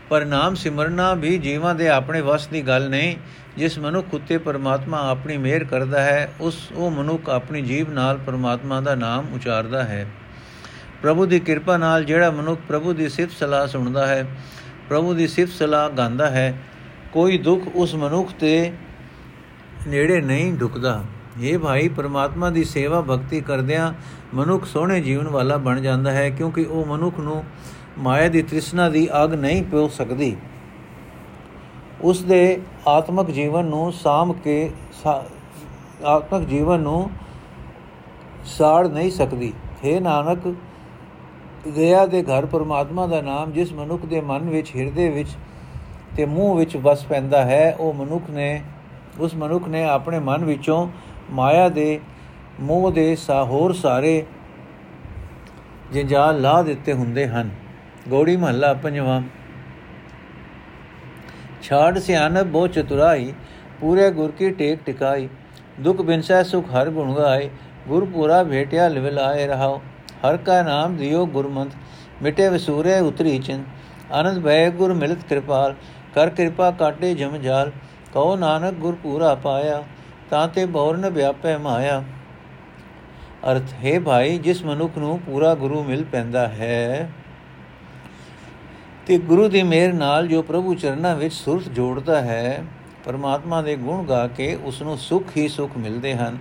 ਪਰ 0.10 0.26
ਨਾਮ 0.26 0.56
ਸਿਮਰਨਾ 0.56 1.14
ਵੀ 1.14 1.38
ਜੀਵਾਂ 1.38 1.76
ਦੇ 1.76 1.90
ਆਪਣੇ 1.90 2.22
ਵਸ 2.22 2.48
ਦੀ 2.48 2.62
ਗੱਲ 2.62 2.90
ਨਹੀਂ, 2.90 3.16
ਜਿਸ 3.58 3.80
ਮਨੁੱਖ 3.80 4.14
ਉਤੇ 4.14 4.38
ਪਰਮਾਤਮਾ 4.38 5.10
ਆਪਣੀ 5.10 5.38
ਮਿਹਰ 5.38 5.64
ਕਰਦਾ 5.64 6.02
ਹੈ, 6.02 6.32
ਉਸ, 6.40 6.72
ਉਹ 6.76 6.92
ਮਨੁੱਖ 6.92 7.30
ਆਪਣੀ 7.30 7.62
ਜੀਬ 7.62 7.94
ਨਾਲ 7.94 8.18
ਪਰਮਾਤਮਾ 8.18 8.82
ਦਾ 8.82 8.96
ਨਾਮ 8.96 9.34
ਉਚਾਰਦਾ 9.34 9.84
ਹੈ। 9.84 10.06
ਪ੍ਰਭੂ 11.02 11.26
ਦੀ 11.26 11.40
ਕਿਰਪਾ 11.40 11.78
ਨਾਲ 11.78 12.04
ਜਿਹੜਾ 12.04 12.32
ਮਨੁੱਖ 12.32 12.62
ਪ੍ਰਭੂ 12.68 12.94
ਦੀ 12.94 13.10
ਸਿਫਤ 13.10 13.38
ਸਲਾਹ 13.38 13.68
ਸੁਣਦਾ 13.68 14.08
ਹੈ, 14.08 14.26
ਪ੍ਰਭੂ 14.90 15.14
ਦੀ 15.14 15.28
ਸਿਫਤ 15.28 15.54
ਸਲਾਹ 15.54 15.90
ਗਾਉਂਦਾ 15.90 16.30
ਹੈ, 16.30 16.54
ਕੋਈ 17.12 17.38
ਦੁੱਖ 17.38 17.64
ਉਸ 17.76 17.96
ਮਨੁੱਖ 17.96 18.32
ਤੇ 18.40 18.72
ਨੇੜੇ 19.88 20.22
ਨਹੀਂ 20.22 20.54
ਢੁਕਦਾ 20.54 21.04
ਇਹ 21.42 21.58
ਭਾਈ, 21.60 21.88
ਪਰਮਾਤਮਾ 21.88 22.50
ਦੀ 22.50 22.64
ਸੇਵਾ 22.64 23.02
ਭਗਤੀ 23.02 23.40
ਕਰਦਿਆਂ 23.42 23.92
ਮਨੁੱਖ 24.34 24.66
ਸੋਹਣੇ 24.66 25.00
ਜੀਵਨ 25.02 25.28
ਵਾਲਾ 25.28 25.58
ਬਣ 25.58 25.80
ਜਾਂਦਾ 25.82 26.12
ਹੈ, 26.12 26.30
ਕਿਉਂਕਿ 26.30 26.64
ਉਹ 26.64 26.86
ਮਨੁੱਖ 26.86 27.20
ਨੂੰ 27.20 27.44
ਮਾਇਆ 28.00 28.28
ਦੀ 28.28 28.42
ਤ੍ਰਿਸ਼ਨਾ 28.42 28.90
ਦੀ 28.90 29.08
ਅਗ 29.24 29.34
ਨਹੀਂ 29.34 29.64
ਪਿਓ 29.64 29.88
ਸਕਦੀ। 29.88 30.36
ਉਸ 32.02 32.22
ਦੇ 32.24 32.60
ਆਤਮਿਕ 32.88 33.32
ਜੀਵਨ 33.32 33.66
ਨੂੰ 33.66 33.92
ਸਾਮ 33.94 34.34
ਕੇ 34.34 34.70
ਆਤਮਿਕ 36.06 36.48
ਜੀਵਨ 36.50 36.80
ਨੂੰ 36.80 37.10
ਸਾੜ 38.48 38.88
ਨਹੀਂ 38.88 39.12
ਸਕਦੀ। 39.12 39.52
ਹੈ 39.86 40.00
ਨਾਨਕ, 40.00 40.54
ਦਇਆ 41.68 42.06
ਦੇ 42.06 42.24
ਘਰ 42.24 42.46
ਪਰਮਾਤਮਾ 42.46 43.06
ਦਾ 43.08 43.22
ਨਾਮ 43.22 43.52
ਜਿਸ 43.52 43.74
ਮਨੁੱਖ 43.74 44.06
ਦੇ 44.06 44.22
ਮਨ 44.22 44.50
ਵਿੱਚ, 44.50 44.76
ਹਿਰਦੇ 44.76 45.10
ਵਿੱਚ 45.10 45.30
ਤੇ 46.16 46.26
ਮੂੰਹ 46.26 46.58
ਵਿੱਚ 46.58 46.78
ਵਸ 46.78 47.06
ਪੈਂਦਾ 47.06 47.44
ਹੈ, 47.46 47.76
ਉਹ 47.80 47.94
ਮਨੁੱਖ 47.94 48.30
ਨੇ, 48.30 48.62
ਉਸ 49.20 49.36
ਮਨੁੱਖ 49.36 49.68
ਨੇ 49.68 49.84
ਆਪਣੇ 49.84 50.20
ਮਨ 50.20 50.46
ਵਿੱਚੋਂ 50.46 50.88
ਮਾਇਆ 51.32 51.70
ਦੇ 51.70 52.00
ਮੋਹ 52.60 52.92
ਦੇ 52.92 53.16
ਸਾਹੋਰ 53.16 53.74
ਸਾਰੇ 53.74 54.26
ਜੰਜਾਲ 55.94 56.42
ਲਾ 56.42 56.62
ਦਿੱਤੇ 56.62 56.94
ਹੁੰਦੇ 56.94 57.28
ਹਨ। 57.28 57.50
ਗੋੜੀ 58.10 58.38
ਮਹੱਲਾ 58.38 58.74
ਪੰਜਵਾਂ। 58.74 59.22
ਛਾੜ 61.62 62.00
ਸਿਆਨਬ 62.00 62.48
ਬੋ 62.48 62.68
ਚਤੁਰਾਈ, 62.68 63.34
ਪੂਰੇ 63.82 64.12
ਗੁਰ 64.12 64.32
ਕੀ 64.32 64.50
ਟੇਕ 64.50 64.80
ਟਿਕਾਈ। 64.86 65.30
ਦੁਖ 65.80 66.02
ਬਿਨਸੈ 66.02 66.44
ਸੁਖ 66.44 66.66
ਹਰ 66.66 66.90
ਗੁਣ 66.90 67.14
ਗਾਏ, 67.14 67.50
ਗੁਰ 67.88 68.06
ਪੂਰਾ 68.06 68.44
ਭੇਟਿਆ 68.44 68.88
ਲਿਵਲਾਏ 68.88 69.48
ਰਹਾਓ। 69.48 69.82
ਹਰ 70.30 70.38
ਕਾ 70.38 70.62
ਨਾਮ 70.62 70.96
ਦਿਓ 70.96 71.26
ਗੁਰਮੰਤ, 71.26 71.72
ਮਿਟੇ 72.22 72.50
ਵਸੂਰੇ 72.50 73.00
ਉਤਰੀ 73.00 73.40
ਚਿੰ 73.40 73.64
ਆਨੰਦ 74.12 74.44
ਭੈ 74.44 74.70
ਗੁਰ 74.70 74.94
ਮਿਲਤ 74.94 75.24
ਕਿਰਪਾਲ, 75.24 75.76
ਕਰ 76.16 76.30
ਕਿਰਪਾ 76.30 76.72
ਕਾਟੇ 76.72 77.14
ਜਮ 77.14 77.38
ਜਾਲ। 77.38 77.72
ਕਹੋ 78.14 78.36
ਨਾਨਕ 78.36 78.74
ਗੁਰ 78.74 78.96
ਪੂਰਾ 78.96 79.36
ਪਾਇਆ 79.36 79.84
ਤਾਂ 80.30 80.48
ਤੇ 80.48 80.66
ਬੌਰਨ 80.66 81.10
ਵਿਆਪੈ 81.10 81.58
ਮਾਇਆ। 81.58 82.04
ਅਰਥ, 83.52 83.74
ਹੈ 83.86 84.00
ਭਾਈ, 84.00 84.38
ਜਿਸ 84.38 84.64
ਮਨੁੱਖ 84.66 84.98
ਨੂੰ 84.98 85.20
ਪੂਰਾ 85.20 85.56
ਗੁਰੂ 85.56 85.84
ਮਿਲ 85.84 86.04
ਪੈਂਦਾ 86.04 86.48
ਹੈ, 86.48 87.10
ਤੇ 89.08 89.18
ਗੁਰੂ 89.18 89.48
ਦੀ 89.50 89.64
ਮਿਹਰ 89.64 89.94
ਨਾਲ 89.94 90.28
ਜੋ 90.28 90.42
ਪ੍ਰਭੂ 90.42 90.76
ਚਰਨਾਂ 90.76 91.16
ਵਿੱਚ 91.16 91.34
ਸੁਰਤ 91.34 91.64
ਜੋੜਦਾ 91.70 92.22
ਹੈ, 92.22 92.64
ਪਰਮਾਤਮਾ 93.06 93.62
ਦੇ 93.62 93.76
ਗੁਣ 93.76 94.06
ਗਾ 94.06 94.28
ਕੇ 94.28 94.56
ਉਸ 94.56 94.82
ਨੂੰ 94.82 94.98
ਸੁਖ 94.98 95.26
ਹੀ 95.38 95.48
ਸੁਖ 95.48 95.78
ਮਿਲਦੇ 95.78 96.16
ਹਨ, 96.16 96.38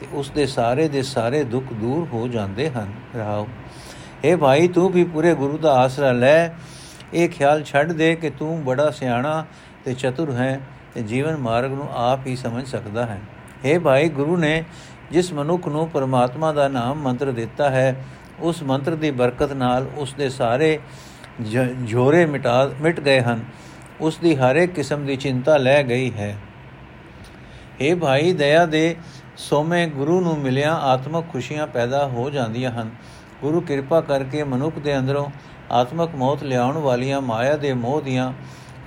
ਤੇ 0.00 0.06
ਉਸ 0.12 0.30
ਦੇ 0.30 0.46
ਸਾਰੇ 0.46 0.88
ਦੇ 0.88 1.02
ਸਾਰੇ 1.02 1.44
ਦੁੱਖ 1.44 1.72
ਦੂਰ 1.72 2.08
ਹੋ 2.12 2.28
ਜਾਂਦੇ 2.28 2.70
ਹਨ। 2.70 2.92
ਰਹਾਓ। 3.16 3.48
اے 4.24 4.38
ਭਾਈ, 4.38 4.68
ਤੂੰ 4.68 4.90
ਵੀ 4.90 5.04
ਪੂਰੇ 5.04 5.34
ਗੁਰੂ 5.34 5.58
ਦਾ 5.58 5.74
ਆਸਰਾ 5.74 6.12
ਲੈ। 6.12 6.48
ਇਹ 7.14 7.28
ਖਿਆਲ 7.28 7.64
ਛੱਡ 7.64 7.92
ਦੇ 7.92 8.14
ਕਿ 8.14 8.30
ਤੂੰ 8.30 8.64
ਬੜਾ 8.64 8.90
ਸਿਆਣਾ 8.90 9.46
ਤੇ 9.84 9.94
ਚਤੁਰ 9.94 10.32
ਹੈ। 10.32 10.60
ਤੇ 10.96 11.02
ਜੀਵਨ 11.02 11.36
ਮਾਰਗ 11.36 11.72
ਨੂੰ 11.72 11.88
ਆਪ 11.92 12.26
ਹੀ 12.26 12.36
ਸਮਝ 12.36 12.66
ਸਕਦਾ 12.66 13.06
ਹੈ। 13.06 13.20
हे 13.64 13.80
ਭਾਈ, 13.80 14.08
ਗੁਰੂ 14.08 14.36
ਨੇ 14.36 14.64
ਜਿਸ 15.10 15.32
ਮਨੁੱਖ 15.32 15.68
ਨੂੰ 15.68 15.88
ਪਰਮਾਤਮਾ 15.88 16.52
ਦਾ 16.52 16.68
ਨਾਮ 16.68 16.96
ਮੰਤਰ 16.96 17.32
ਦਿੱਤਾ 17.32 17.70
ਹੈ, 17.70 18.04
ਉਸ 18.40 18.62
ਮੰਤਰ 18.62 18.94
ਦੀ 18.94 19.10
ਬਰਕਤ 19.10 19.52
ਨਾਲ 19.52 19.86
ਉਸ 19.96 20.14
ਦੇ 20.14 20.28
ਸਾਰੇ 20.28 20.78
ਝੋਰੇ 21.88 22.26
ਮਿਟਾ, 22.26 22.70
ਮਿਟ 22.80 23.00
ਗਏ 23.00 23.20
ਹਨ। 23.20 23.44
ਉਸ 24.00 24.18
ਦੀ 24.18 24.36
ਹਰ 24.36 24.56
ਇੱਕ 24.56 24.72
ਕਿਸਮ 24.72 25.06
ਦੀ 25.06 25.16
ਚਿੰਤਾ 25.16 25.56
ਲੈ 25.56 25.82
ਗਈ 25.82 26.12
ਹੈ। 26.12 26.36
हे 27.80 27.98
ਭਾਈ, 27.98 28.32
ਦਇਆ 28.32 28.66
ਦੇ 28.66 28.96
ਸੋਮੇ 29.36 29.86
ਗੁਰੂ 29.86 30.20
ਨੂੰ 30.20 30.38
ਮਿਲਿਆ 30.38 30.74
ਆਤਮਕ 30.74 31.24
ਖੁਸ਼ੀਆਂ 31.32 31.66
ਪੈਦਾ 31.66 32.06
ਹੋ 32.06 32.30
ਜਾਂਦੀਆਂ 32.30 32.70
ਹਨ। 32.70 32.90
ਗੁਰੂ 33.40 33.60
ਕਿਰਪਾ 33.60 34.00
ਕਰਕੇ 34.00 34.44
ਮਨੁੱਖ 34.44 34.78
ਦੇ 34.78 34.98
ਅੰਦਰੋਂ 34.98 35.30
ਆਤਮਕ 35.70 36.14
ਮੌਤ 36.14 36.42
ਲਿਆਉਣ 36.42 36.78
ਵਾਲੀਆਂ 36.78 37.20
ਮਾਇਆ 37.20 37.56
ਦੇ 37.56 37.72
ਮੋਹ 37.72 38.02
ਦੀਆਂ 38.02 38.32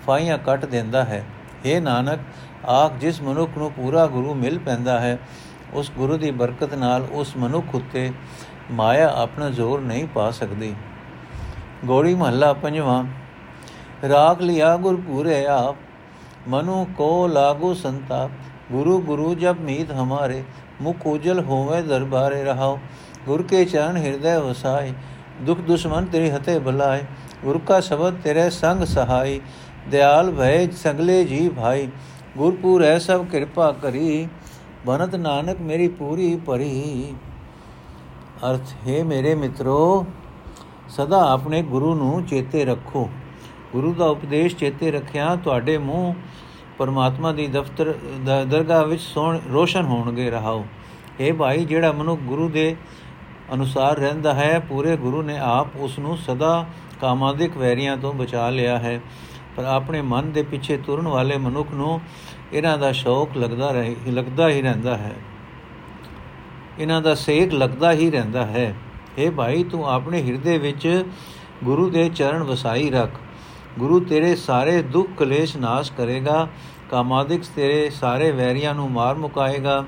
ਫਾਈਆਂ 0.08 0.38
ਕੱਟ 0.38 0.66
ਦਿੰਦਾ 0.66 1.04
ਹੈ। 1.04 1.26
اے 1.66 1.82
ਨਾਨਕ, 1.82 2.20
ਆਖ 2.66 2.94
ਜਿਸ 2.94 3.22
ਮਨੁੱਖ 3.22 3.58
ਨੂੰ 3.58 3.72
ਪੂਰਾ 3.72 4.08
ਗੁਰੂ 4.08 4.34
ਮਿਲ 4.34 4.60
ਪੈਂਦਾ 4.60 5.00
ਹੈ, 5.00 5.18
ਉਸ 5.74 5.92
ਗੁਰੂ 5.98 6.18
ਦੀ 6.18 6.32
ਬਰਕਤ 6.32 6.74
ਨਾਲ 6.74 7.08
ਉਸ 7.12 7.36
ਮਨੁੱਖ 7.38 7.76
ਉਤੇ 7.76 8.12
ਮਾਇਆ 8.72 9.10
ਆਪਣਾ 9.16 9.50
ਜ਼ੋਰ 9.50 9.82
ਨਹੀਂ 9.82 10.08
ਪਾ 10.08 10.30
ਸਕਦੀ। 10.32 10.74
ਗੋੜੀ 11.86 12.16
ਮਹੱਲਾ 12.16 12.54
ਪੰਜਵਾਂ, 12.54 13.04
ਰਾਖ 14.10 14.42
ਲਿਆ 14.42 14.76
ਗੁਰ 14.78 14.96
ਪੂਰੇ 14.96 15.46
ਆਪ, 15.46 15.76
ਮਨੁ 16.48 16.86
ਕੋ 16.98 17.28
ਲਾਗੂ 17.28 17.74
ਸੰਤਾਪ, 17.74 18.32
ਗੁਰੂ 18.72 19.02
ਗੁਰੂ 19.02 19.34
ਜਬ 19.36 19.60
ਮੀਤ 19.60 19.92
ਹਮਾਰੇ, 19.92 20.44
ਮੁਖ 20.82 21.06
ਉਜਲ 21.06 21.40
ਹੋਵੇ 21.40 21.82
ਦਰਬਾਰੇ 21.82 22.44
ਰਹਾਓ, 22.44 22.80
ਗੁਰ 23.26 23.44
ਕੇ 23.44 23.66
ਚਰਨ 23.66 23.98
ਹਿਰਦੈ 23.98 24.38
ਵਸਾਏ, 24.40 24.94
ਦੁਖ 25.42 25.60
ਦੁਸ਼ਮਨ 25.60 26.06
ਤੇਰੇ 26.06 26.32
ਹਤੇ 26.32 26.60
ਬੁਲਾਏ, 26.60 27.04
ਗੁਰ 27.44 27.60
ਕਾ 27.68 27.80
ਸ਼ਬਦ 27.80 28.20
ਤੇਰੇ 28.24 28.50
ਸੰਗ 28.50 28.84
ਸਹਾਈ 28.84 29.40
ਦਿਆਲ 29.88 30.32
ਭੈ 30.32 30.68
ਸਗਲੇ 30.68 31.24
ਜੀ 31.24 31.48
ਭਾਈ, 31.50 31.88
ਗੁਰਪੂਰ 32.38 32.84
ਹੈ 32.84 32.98
ਸਭ 32.98 33.26
ਕਿਰਪਾ 33.26 33.72
ਕਰੀ, 33.72 34.28
ਬਨਤ 34.86 35.16
ਨਾਨਕ 35.16 35.62
ਮੇਰੀ 35.62 35.88
ਪੂਰੀ 35.88 36.36
ਭਰੀ। 36.36 37.14
ਅਰਥ, 38.50 38.74
ਹੈ 38.88 39.04
ਮੇਰੇ 39.04 39.36
ਮਿੱਤਰੋ, 39.36 40.06
ਸਦਾ 40.90 41.22
ਆਪਣੇ 41.32 41.62
ਗੁਰੂ 41.62 41.94
ਨੂੰ 41.96 42.24
ਚੇਤੇ 42.26 42.66
ਰੱਖੋ। 42.66 43.10
ਗੁਰੂ 43.74 43.94
ਦਾ 43.94 44.06
ਉਪਦੇਸ਼ 44.06 44.56
ਚੇਤੇ 44.56 44.92
ਰੱਖਿਆ 44.92 45.36
ਤੁਹਾਡੇ 45.36 45.78
ਮੂੰਹ, 45.78 46.14
ਪਰਮਾਤਮਾ 46.78 47.32
ਦੀ 47.32 47.48
ਦਫ਼ਤਰ 47.48 47.94
ਦਰਗਾਹ 48.26 48.86
ਵਿੱਚ 48.86 49.02
ਸੋਣ, 49.02 49.40
ਰੋਸ਼ਨ 49.52 49.86
ਹੋਣਗੇ, 49.86 50.30
ਰਹਾਓ। 50.30 50.66
ਇਹ 51.20 51.34
ਭਾਈ, 51.34 51.66
ਜਿਹੜਾ 51.66 51.92
ਮਨੁੱਖ 51.92 52.22
ਗੁਰੂ 52.22 52.50
ਦੇ 52.50 52.76
ਅਨੁਸਾਰ 53.54 53.98
ਰਹਿੰਦਾ 53.98 54.34
ਹੈ, 54.34 54.60
ਪੂਰੇ 54.60 54.96
ਗੁਰੂ 54.98 55.22
ਨੇ 55.22 55.38
ਆਪ 55.40 55.76
ਉਸ 55.80 56.00
ਨੂੰ 56.00 56.18
ਸਦਾ 56.18 56.66
ਕਾਮਾਦਿਕ 57.02 57.58
ਵੈਰੀਆਂ 57.58 57.98
ਤੋਂ 57.98 58.14
ਬਚਾ 58.14 58.50
ਲਿਆ 58.50 58.78
ਹੈ। 58.78 59.00
ਪਰ 59.56 59.64
ਆਪਣੇ 59.64 60.02
ਮਨ 60.02 60.32
ਦੇ 60.32 60.44
ਪਿੱਛੇ 60.44 60.78
ਤੁਰਨ 60.78 61.08
ਵਾਲੇ 61.08 61.38
ਮਨੁੱਖ 61.38 61.72
ਨੂੰ 61.72 62.02
ਇਹਨਾਂ 62.54 62.78
ਦਾ 62.78 62.92
ਸ਼ੌਕ 62.92 63.38
ਲੱਗਦਾ 63.38 63.72
ਰਹੇ, 63.72 63.96
ਲੱਗਦਾ 64.08 64.50
ਹੀ 64.50 64.62
ਰਹਿੰਦਾ 64.62 64.98
ਹੈ। 64.98 65.16
ਇਹਨਾਂ 66.80 67.02
ਦਾ 67.02 67.16
ਸੇਕ 67.16 67.54
ਲੱਗਦਾ 67.54 67.92
ਹੀ 67.92 68.12
ਰਹਿੰਦਾ 68.12 68.46
ਹੈ। 68.46 68.76
اے 69.24 69.32
ਭਾਈ, 69.32 69.64
ਤੂੰ 69.64 69.90
ਆਪਣੇ 69.90 70.24
ਹਿਰਦੇ 70.24 70.58
ਵਿੱਚ 70.58 71.06
ਗੁਰੂ 71.64 71.90
ਦੇ 71.90 72.10
ਚਰਨ 72.10 72.44
ਵਸਾਈ 72.44 72.90
ਰੱਖ। 72.90 73.12
ਗੁਰੂ 73.80 74.00
ਤੇਰੇ 74.00 74.36
ਸਾਰੇ 74.36 74.82
ਦੁੱਖ 74.82 75.10
ਕਲੇਸ਼ 75.18 75.58
ਨਾਸ਼ 75.58 75.92
ਕਰੇਗਾ। 75.92 76.48
ਕਾਮਾਦਿਕ 76.92 77.42
ਤੇਰੇ 77.56 77.90
ਸਾਰੇ 77.90 78.32
ਵੈਰੀਆਂ 78.32 78.76
ਨੂੰ 78.76 78.92
ਮਾਰ 78.92 79.16
ਮੁਕਾਏਗਾ। 79.16 79.86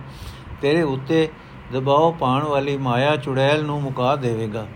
ਤੇਰੇ 0.61 0.81
ਉੱਤੇ 0.81 1.29
ਦਬਾਅ 1.73 2.11
ਪਾਉਣ 2.19 2.43
ਵਾਲੀ 2.43 2.77
ਮਾਇਆ 2.77 3.15
ਚੁੜੈਲ 3.15 3.63
ਨੂੰ 3.63 3.81
ਮੁਕਾ 3.81 4.15
ਦੇਵੇਗਾ। 4.15 4.67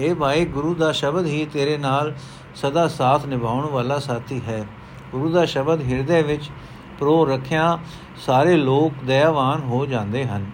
ਇਹ 0.00 0.14
ਭਾਈ, 0.14 0.44
ਗੁਰੂ 0.44 0.74
ਦਾ 0.74 0.92
ਸ਼ਬਦ 0.92 1.26
ਹੀ 1.26 1.46
ਤੇਰੇ 1.52 1.78
ਨਾਲ 1.78 2.14
ਸਦਾ 2.54 2.88
ਸਾਥ 2.88 3.26
ਨਿਭਾਉਣ 3.26 3.66
ਵਾਲਾ 3.66 3.98
ਸਾਥੀ 3.98 4.40
ਹੈ। 4.48 4.66
ਗੁਰੂ 5.12 5.32
ਦਾ 5.32 5.44
ਸ਼ਬਦ 5.44 5.82
ਹਿਰਦੇ 5.82 6.22
ਵਿੱਚ 6.22 6.50
ਪ੍ਰੋ 6.98 7.24
ਰੱਖਿਆ 7.24 7.78
ਸਾਰੇ 8.16 8.56
ਲੋਕ 8.56 9.04
ਦਇਆਵਾਨ 9.04 9.60
ਹੋ 9.60 9.86
ਜਾਂਦੇ 9.86 10.24
ਹਨ। 10.24 10.50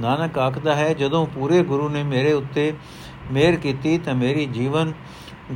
ਨਾਨਕ 0.00 0.38
ਆਖਦਾ 0.38 0.74
ਹੈ, 0.74 0.92
ਜਦੋਂ 0.94 1.26
ਪੂਰੇ 1.26 1.62
ਗੁਰੂ 1.62 1.88
ਨੇ 1.88 2.02
ਮੇਰੇ 2.02 2.32
ਉੱਤੇ 2.32 2.72
ਮਿਹਰ 3.32 3.56
ਕੀਤੀ 3.56 3.98
ਤਾਂ 3.98 4.14
ਮੇਰੀ 4.14 4.46
ਜੀਵਨ 4.46 4.92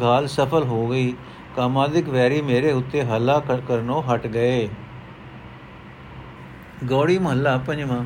ਗਾਲ 0.01 0.27
ਸਫਲ 0.27 0.63
ਹੋ 0.63 0.87
ਗਈ। 0.87 1.15
ਕਾਮਾਦਿਕ 1.57 2.09
ਵੈਰੀ 2.09 2.43
ਮੇਰੇ 2.43 2.73
ਉੱਤੇ 2.73 3.03
ਹੱਲਾ 3.03 3.41
ਕਰਨੋਂ 3.41 4.03
ਹਟ 4.03 4.27
ਗਏ। 4.27 4.69
ਗੌੜੀ 6.89 7.19
ਮਹੱਲਾ 7.19 7.57
ਪੰਜਵਾਂ। 7.59 8.05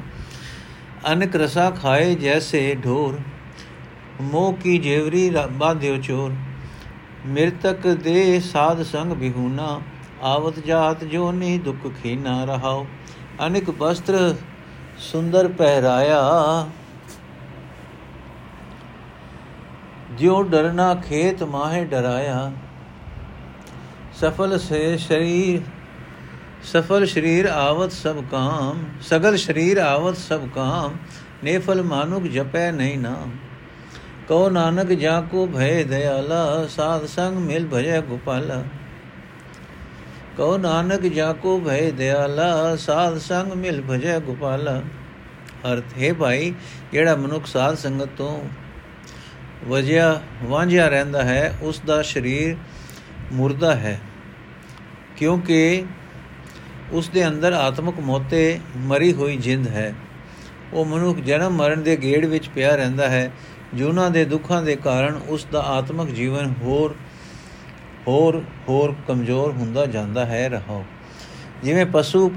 ਅਨਕ 1.13 1.37
ਰਸਾ 1.37 1.71
ਖਾਏ 1.71 2.15
ਜੈਸੇ 2.15 2.77
ਢੋਰ, 2.85 3.19
ਮੋਹ 4.23 4.53
ਕੀ 4.53 4.79
ਜੇਵਰੀ 4.79 5.33
ਬਾਧਿਓ 5.51 5.97
ਚੋਰ। 5.97 6.33
ਮਿਰਤਕ 7.27 7.87
ਦੇ 7.87 8.41
ਸਾਧ 8.41 8.83
ਸੰਗ 8.83 9.13
ਬਿਹੂਨਾ, 9.13 9.81
ਆਵਤ 10.23 10.59
ਜਾਤ 10.59 11.05
ਜੋ 11.05 11.33
ਨਹੀਂ 11.33 11.61
ਦੁਖ 11.61 11.89
ਖੀਨਾ 12.03 12.45
ਰਹਾਓ 12.45 12.87
ਅਨਕ 13.47 13.71
ਵਸਤਰ 13.71 14.35
ਸੁੰਦਰ 14.99 15.49
ਪਹਿਰਾਇਆ। 15.49 16.21
ਜਿਉ 20.13 20.43
ਡਰਨਾ 20.43 20.95
ਖੇਤ 20.95 21.43
ਮਾਹੇ 21.43 21.85
ਡਰਾਇਆ। 21.85 22.53
ਸਫਲ 24.21 24.59
ਸੇ 24.59 24.97
ਸ਼ਰੀਰ, 24.97 25.61
ਸਫਲ 26.63 27.07
ਸ਼ਰੀਰ 27.07 27.47
ਆਵਤ 27.47 27.93
ਸਭ 27.93 28.17
ਕਾਮ, 28.31 28.85
ਸਗਲ 29.01 29.37
ਸ਼ਰੀਰ 29.37 29.79
ਆਵਤ 29.79 30.17
ਸਭ 30.17 30.41
ਕਾਮ, 30.55 30.97
ਨੇਫਲ 31.45 31.83
ਮਾਨੁਕ 31.83 32.23
ਜਪੈ 32.23 32.71
ਨਹੀਂ 32.73 32.99
ਨਾਮ। 32.99 33.31
ਕਉ 34.29 34.51
ਨਾਨਕ 34.51 34.87
ਜਾ 34.87 35.21
ਕੋ 35.21 35.47
ਭੈ 35.47 35.83
ਦਇਆਲਾ, 35.83 36.67
ਸਾਧ 36.67 37.07
ਸੰਗ 37.07 37.37
ਮਿਲ 37.37 37.69
ਭਜੈ 37.75 38.01
ਗੋਪਾਲਾ। 38.01 38.65
ਕਉ 40.37 40.59
ਨਾਨਕ 40.59 41.01
ਜਾ 41.01 41.33
ਕੋ 41.33 41.61
ਭੈ 41.61 41.91
ਦਇਆਲਾ, 41.91 42.77
ਸਾਧ 42.77 43.19
ਸੰਗ 43.19 43.53
ਮਿਲ 43.53 43.83
ਭਜੈ 43.91 44.19
ਗੋਪਾਲਾ। 44.19 44.83
ਅਰਥ, 45.73 46.03
ਹੈ 46.03 46.15
ਭਾਈ, 46.15 46.55
ਜਿਹੜਾ 46.93 47.17
ਮਨੁੱਖ 47.17 47.47
ਸਾਧ 47.47 47.75
ਸੰਗਤ 47.75 48.09
ਤੋਂ 48.19 48.45
ਵਜਿਆ, 49.69 50.21
ਵਾਂਝਿਆ 50.43 50.89
ਰਹਿੰਦਾ 50.89 51.25
ਹੈ 51.25 51.59
ਉਸ 51.63 51.81
ਦਾ 51.87 52.03
ਸਰੀਰ 52.03 52.57
ਮੁਰਦਾ 53.33 53.75
ਹੈ। 53.77 54.01
ਕਿਉਂਕਿ 55.17 55.85
ਉਸ 56.93 57.09
ਦੇ 57.09 57.27
ਅੰਦਰ 57.27 57.53
ਆਤਮਿਕ 57.53 58.01
ਮੋਤੇ 58.01 58.61
ਮਰੀ 58.77 59.13
ਹੋਈ 59.13 59.37
ਜਿੰਦ 59.37 59.69
ਹੈ। 59.69 59.95
ਉਹ 60.73 60.85
ਮਨੁੱਖ 60.85 61.19
ਜਨਮ 61.19 61.53
ਮਰਨ 61.53 61.83
ਦੇ 61.83 61.97
ਗੇੜ 61.97 62.27
ਵਿੱਚ 62.27 62.49
ਪਿਆ 62.49 62.77
ਰਹਿੰਦਾ 62.77 63.09
ਹੈ। 63.09 63.33
ਜੂਨਾ 63.75 64.09
ਦੇ 64.09 64.25
ਦੁੱਖਾਂ 64.25 64.63
ਦੇ 64.63 64.75
ਕਾਰਨ 64.77 65.21
ਉਸ 65.29 65.45
ਦਾ 65.45 65.61
ਆਤਮਿਕ 65.69 66.11
ਜੀਵਨ 66.11 66.53
ਹੋਰ 66.63 66.95
ਹੋਰ 68.09 68.43
ਹੋਰ 68.69 68.95
ਕਮਜ਼ੋਰ 69.09 69.53
ਹੁੰਦਾ 69.53 69.85
ਜਾਂਦਾ 69.87 70.25
ਹੈ, 70.27 70.49
ਰਹੋ। 70.49 70.85
ਜਿਵੇਂ 71.63 71.87
ਪਸ਼ੂ 71.87 72.29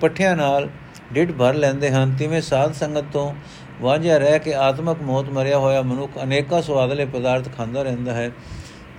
ਪੱਠਿਆਂ 0.00 0.36
ਨਾਲ 0.36 0.68
ਡਿੱਡ 1.12 1.32
ਭਰ 1.32 1.54
ਲੈਂਦੇ 1.54 1.90
ਹਨ, 1.90 2.14
ਤਿਵੇਂ 2.18 2.40
ਸਾਧ 2.40 2.72
ਸੰਗਤ 2.72 3.04
ਤੋਂ 3.12 3.32
ਵਾਂਝਿਆ 3.80 4.16
ਰਹਿ 4.18 4.38
ਕੇ 4.38 4.54
ਆਤਮਿਕ 4.54 5.02
ਮੌਤ 5.02 5.28
ਮਰਿਆ 5.28 5.58
ਹੋਇਆ 5.58 5.82
ਮਨੁੱਖ 5.82 6.18
ਅਨੇਕਾਂ 6.22 6.62
ਸਵਾਦਲੇ 6.62 7.04
ਪਦਾਰਥ 7.04 7.48
ਖਾਂਦਾ 7.56 7.82
ਰਹਿੰਦਾ 7.82 8.14
ਹੈ 8.14 8.30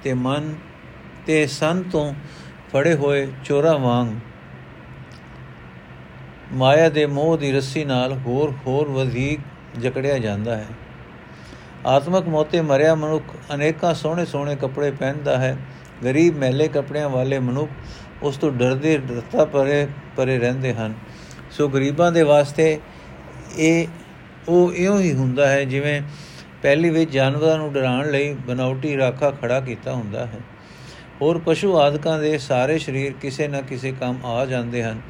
ਤੇ 0.03 0.13
ਮਨ 0.13 0.53
ਤੇ 1.25 1.45
ਸੰਨ 1.47 1.81
ਤੋਂ 1.83 2.13
ਫੜੇ 2.73 2.93
ਹੋਏ 2.93 3.27
ਚੋਰਾ 3.45 3.73
ਵਾਂਗ 3.77 4.13
ਮਾਇਆ 6.53 6.89
ਦੇ 6.89 7.05
ਮੋਹ 7.05 7.37
ਦੀ 7.37 7.51
ਰੱਸੀ 7.51 7.83
ਨਾਲ 7.85 8.17
ਹੋਰ 8.17 8.53
ਹੋਰ 8.67 8.87
ਵਧੇਕ 8.87 9.39
ਜਕੜਿਆ 9.79 10.17
ਜਾਂਦਾ 10.17 10.55
ਹੈ। 10.55 10.67
ਆਤਮਕ 11.85 12.27
ਮੋਤੇ 12.27 12.61
ਮਰਿਆ 12.61 12.95
ਮਨੁੱਖ 12.95 13.23
ਅਨੇਕਾਂ 13.53 13.93
ਸੋਹਣੇ 13.93 14.25
ਸੋਹਣੇ 14.25 14.55
ਕੱਪੜੇ 14.55 14.91
ਪਹਿਨਦਾ 14.91 15.37
ਹੈ, 15.37 15.57
ਗਰੀਬ 16.03 16.37
ਮਹਿਲੇ 16.37 16.67
ਕੱਪੜਿਆਂ 16.67 17.09
ਵਾਲੇ 17.09 17.39
ਮਨੁੱਖ 17.39 17.71
ਉਸ 18.23 18.37
ਤੋਂ 18.37 18.51
ਡਰਦੇ 18.51 18.97
ਡਰਤਾ 18.97 19.45
ਪਰੇ 19.45 19.87
ਪਰੇ 20.15 20.37
ਰਹਿੰਦੇ 20.39 20.73
ਹਨ। 20.73 20.93
ਸੋ 21.51 21.67
ਗਰੀਬਾਂ 21.67 22.11
ਦੇ 22.11 22.23
ਵਾਸਤੇ 22.23 22.79
ਇਹ, 23.57 23.87
ਉਹ 24.49 24.73
ਇਉਂ 24.73 24.99
ਹੀ 24.99 25.13
ਹੁੰਦਾ 25.13 25.47
ਹੈ 25.49 25.63
ਜਿਵੇਂ 25.63 26.01
ਪਹਿਲੀ 26.61 26.89
ਵਿੱਚ 26.89 27.11
ਜਾਨਵਰਾਂ 27.11 27.57
ਨੂੰ 27.57 27.73
ਡਰਾਉਣ 27.73 28.11
ਲਈ 28.11 28.33
ਬਨਾਉਟੀ 28.33 28.97
ਰਾਖਾ 28.97 29.31
ਖੜਾ 29.31 29.59
ਕੀਤਾ 29.59 29.93
ਹੁੰਦਾ 29.93 30.25
ਹੈ। 30.25 30.39
ਹੋਰ 31.21 31.41
ਪਸ਼ੂ 31.45 31.77
ਆਦਿਕਾਂ 31.77 32.19
ਦੇ 32.19 32.37
ਸਾਰੇ 32.37 32.77
ਸਰੀਰ 32.79 33.13
ਕਿਸੇ 33.21 33.47
ਨਾ 33.47 33.61
ਕਿਸੇ 33.61 33.91
ਕੰਮ 33.91 34.25
ਆ 34.25 34.45
ਜਾਂਦੇ 34.45 34.83
ਹਨ। 34.83 35.01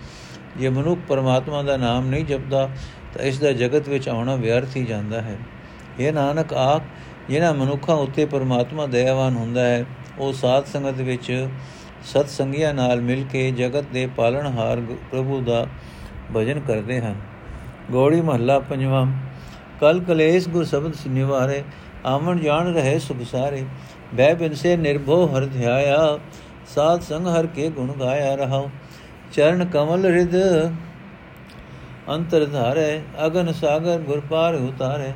ਜੇ 0.58 0.70
ਮਨੁੱਖ 0.70 1.02
ਪਰਮਾਤਮਾ 1.08 1.64
ਦਾ 1.64 1.78
ਨਾਮ 1.78 2.10
ਨਹੀਂ 2.10 2.26
ਜਪਦਾ 2.26 2.70
ਤਾਂ 3.14 3.24
ਇਸ 3.24 3.40
ਦਾ 3.40 3.52
ਜਗਤ 3.52 3.90
ਵਿੱਚ 3.90 4.10
ਆਉਣਾ 4.10 4.36
ਵਿਅਰਥ 4.36 4.76
ਹੀ 4.78 4.86
ਜਾਂਦਾ 4.86 5.22
ਹੈ। 5.22 5.38
ਇਹ 6.00 6.14
ਨਾਨਕ, 6.14 6.54
ਆਖ, 6.54 6.82
ਜਿਨ੍ਹਾਂ 7.30 7.54
ਮਨੁੱਖਾਂ 7.54 7.96
ਉੱਤੇ 7.96 8.26
ਪਰਮਾਤਮਾ 8.26 8.86
ਦਇਆਵਾਨ 8.86 9.36
ਹੁੰਦਾ 9.36 9.62
ਹੈ, 9.62 9.86
ਉਹ 10.20 10.34
ਸਾਧ 10.34 10.66
ਸੰਗਤ 10.66 11.02
ਵਿੱਚ 11.02 11.48
ਸਤ 12.04 12.30
ਸੰਗੀਆਂ 12.30 12.74
ਨਾਲ 12.74 13.02
ਮਿਲ 13.02 13.24
ਕੇ 13.32 13.50
ਜਗਤ 13.52 13.86
ਦੇ 13.94 14.06
ਪਾਲਣਹਾਰ 14.08 14.82
ਪ੍ਰਭੂ 15.12 15.42
ਦਾ 15.42 15.66
ਭਜਨ 16.36 16.60
ਕਰਦੇ 16.60 17.00
ਹਨ। 17.02 17.16
ਗੋੜੀ 17.92 18.22
ਮਹੱਲਾ 18.22 18.60
ਪੰਜਵਾਂ, 18.60 19.06
ਕਲ 19.82 20.00
ਕਲੇਸ਼ 20.00 20.48
ਗੁਰ 20.50 20.66
ਸ਼ਬਦ 20.66 20.96
ਨਿਵਾਰੇ 21.08 21.64
ਆਮਣ 22.06 22.40
ਜਾਣ 22.40 22.74
ਰਹੇ 22.74 22.98
ਸੁਖ 23.00 23.18
ਸਾਰੇ 23.32 23.64
ਬੈ 24.14 24.34
ਬਿਨ 24.34 24.54
ਸੇ 24.54 24.76
ਨਿਰਭਉ 24.78 25.26
ਹਰ 25.28 25.46
ਧਿਆਇਆ, 25.46 26.18
ਸਾਧ 26.76 27.02
ਸੰਗ 27.02 27.28
ਹਰ 27.28 27.46
ਕੇ 27.48 27.70
ਗੁਣ 27.70 27.92
ਗਾਇਆ 28.00 28.36
ਰਹਾਉ। 28.36 28.70
ਚਰਨ 29.34 29.66
ਕਮਲ 29.66 30.06
ਹਿਰਦ 30.06 30.36
ਅੰਤਰ 32.10 32.46
ਧਾਰੇ, 32.46 33.02
ਅਗਨ 33.26 33.52
ਸਾਗਰ 33.54 33.98
ਗੁਰ 33.98 34.22
ਪਾਰ 34.30 34.56
ਉਤਾਰੇ 34.56 35.12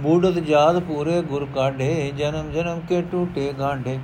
ਮੂੜਤ 0.00 0.38
ਜਾਤ 0.38 0.78
ਪੂਰੇ 0.78 1.20
ਗੁਰ 1.22 1.46
ਕਾਢੇ, 1.54 2.12
ਜਨਮ 2.16 2.50
ਜਨਮ 2.52 2.80
ਕੇ 2.88 3.00
ਟੂਟੇ 3.02 3.52
ਗਾਂਢੇ। 3.58 3.98